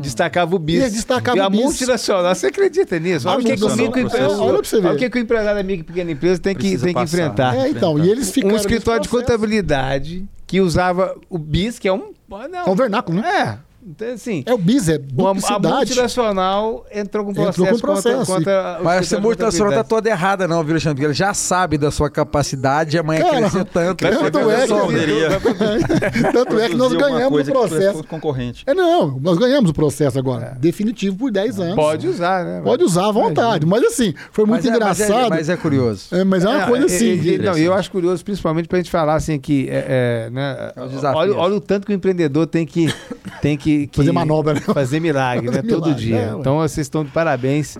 [0.00, 0.82] destacava o bis.
[0.84, 1.60] E destacava e a o bis.
[1.60, 3.28] multinacional, você acredita nisso?
[3.28, 4.86] Olha o que, que o microempresário, olha pra você ver.
[4.88, 6.94] olha o que, que o empresário da micro e pequena empresa tem que, Precisa tem
[6.94, 7.52] que enfrentar.
[7.54, 7.66] né?
[7.66, 11.92] É, então, e eles ficaram um escritório de contabilidade que usava o bis, que é
[11.92, 12.12] um.
[12.28, 13.28] Não, É um vernáculo, né?
[13.28, 13.71] É.
[13.84, 15.74] Então, assim, É o bis, é uma- a duplicidade.
[15.76, 18.26] multinacional entrou com Entrou com processo, processo.
[18.26, 20.94] contra, contra o Mas essa multinacional tá toda errada, não, viu, Alexandre?
[20.96, 23.98] Porque ele já sabe da sua capacidade e amanhã Cara, crescer tanto.
[23.98, 24.74] tanto é que-.
[24.74, 25.28] Poderia
[26.32, 28.04] Tanto é que nós ganhamos o processo.
[28.04, 28.62] concorrente.
[28.66, 30.56] É, não, nós ganhamos o processo agora.
[30.60, 31.74] Definitivo por 10 anos.
[31.74, 32.60] Pode usar, né?
[32.62, 33.66] Pode usar à vontade.
[33.66, 35.30] Mas assim, foi muito Mas é- mas é- engraçado.
[35.30, 36.06] Mas é, curioso.
[36.12, 37.30] É, mas é uma É, coisa é, assim.
[37.30, 40.72] é, é, não, eu acho curioso, principalmente pra gente falar assim que é, é, né,
[40.76, 42.86] É olha, olha o tanto que o empreendedor tem que
[43.40, 44.60] tem que, que Fazer manobra, né?
[44.60, 46.16] fazer milagre, né, Fazer todo milagre, dia.
[46.16, 47.76] é, então vocês estão de parabéns,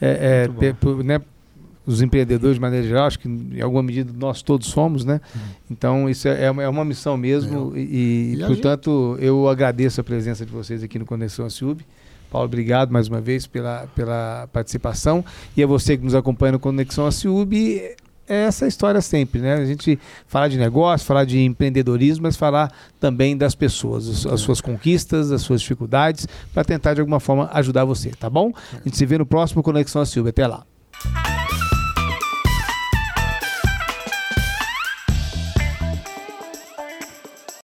[0.00, 1.20] é, é, pe- por, né,
[1.86, 5.20] os empreendedores de maneira geral, acho que em alguma medida nós todos somos, né?
[5.70, 10.00] Então isso é, é uma, é uma missão mesmo e, e, E portanto eu agradeço
[10.00, 11.84] a presença de vocês aqui no Conexão Ciub.
[12.30, 15.22] Paulo, obrigado mais uma vez pela, pela participação.
[15.56, 17.54] E a você que nos acompanha no Conexão Ciub,
[18.28, 19.54] é essa história sempre, né?
[19.54, 24.40] A gente falar de negócio, falar de empreendedorismo, mas falar também das pessoas, as, as
[24.40, 28.52] suas conquistas, as suas dificuldades, para tentar de alguma forma ajudar você, tá bom?
[28.72, 30.28] A gente se vê no próximo Conexão Ciub.
[30.28, 30.64] Até lá.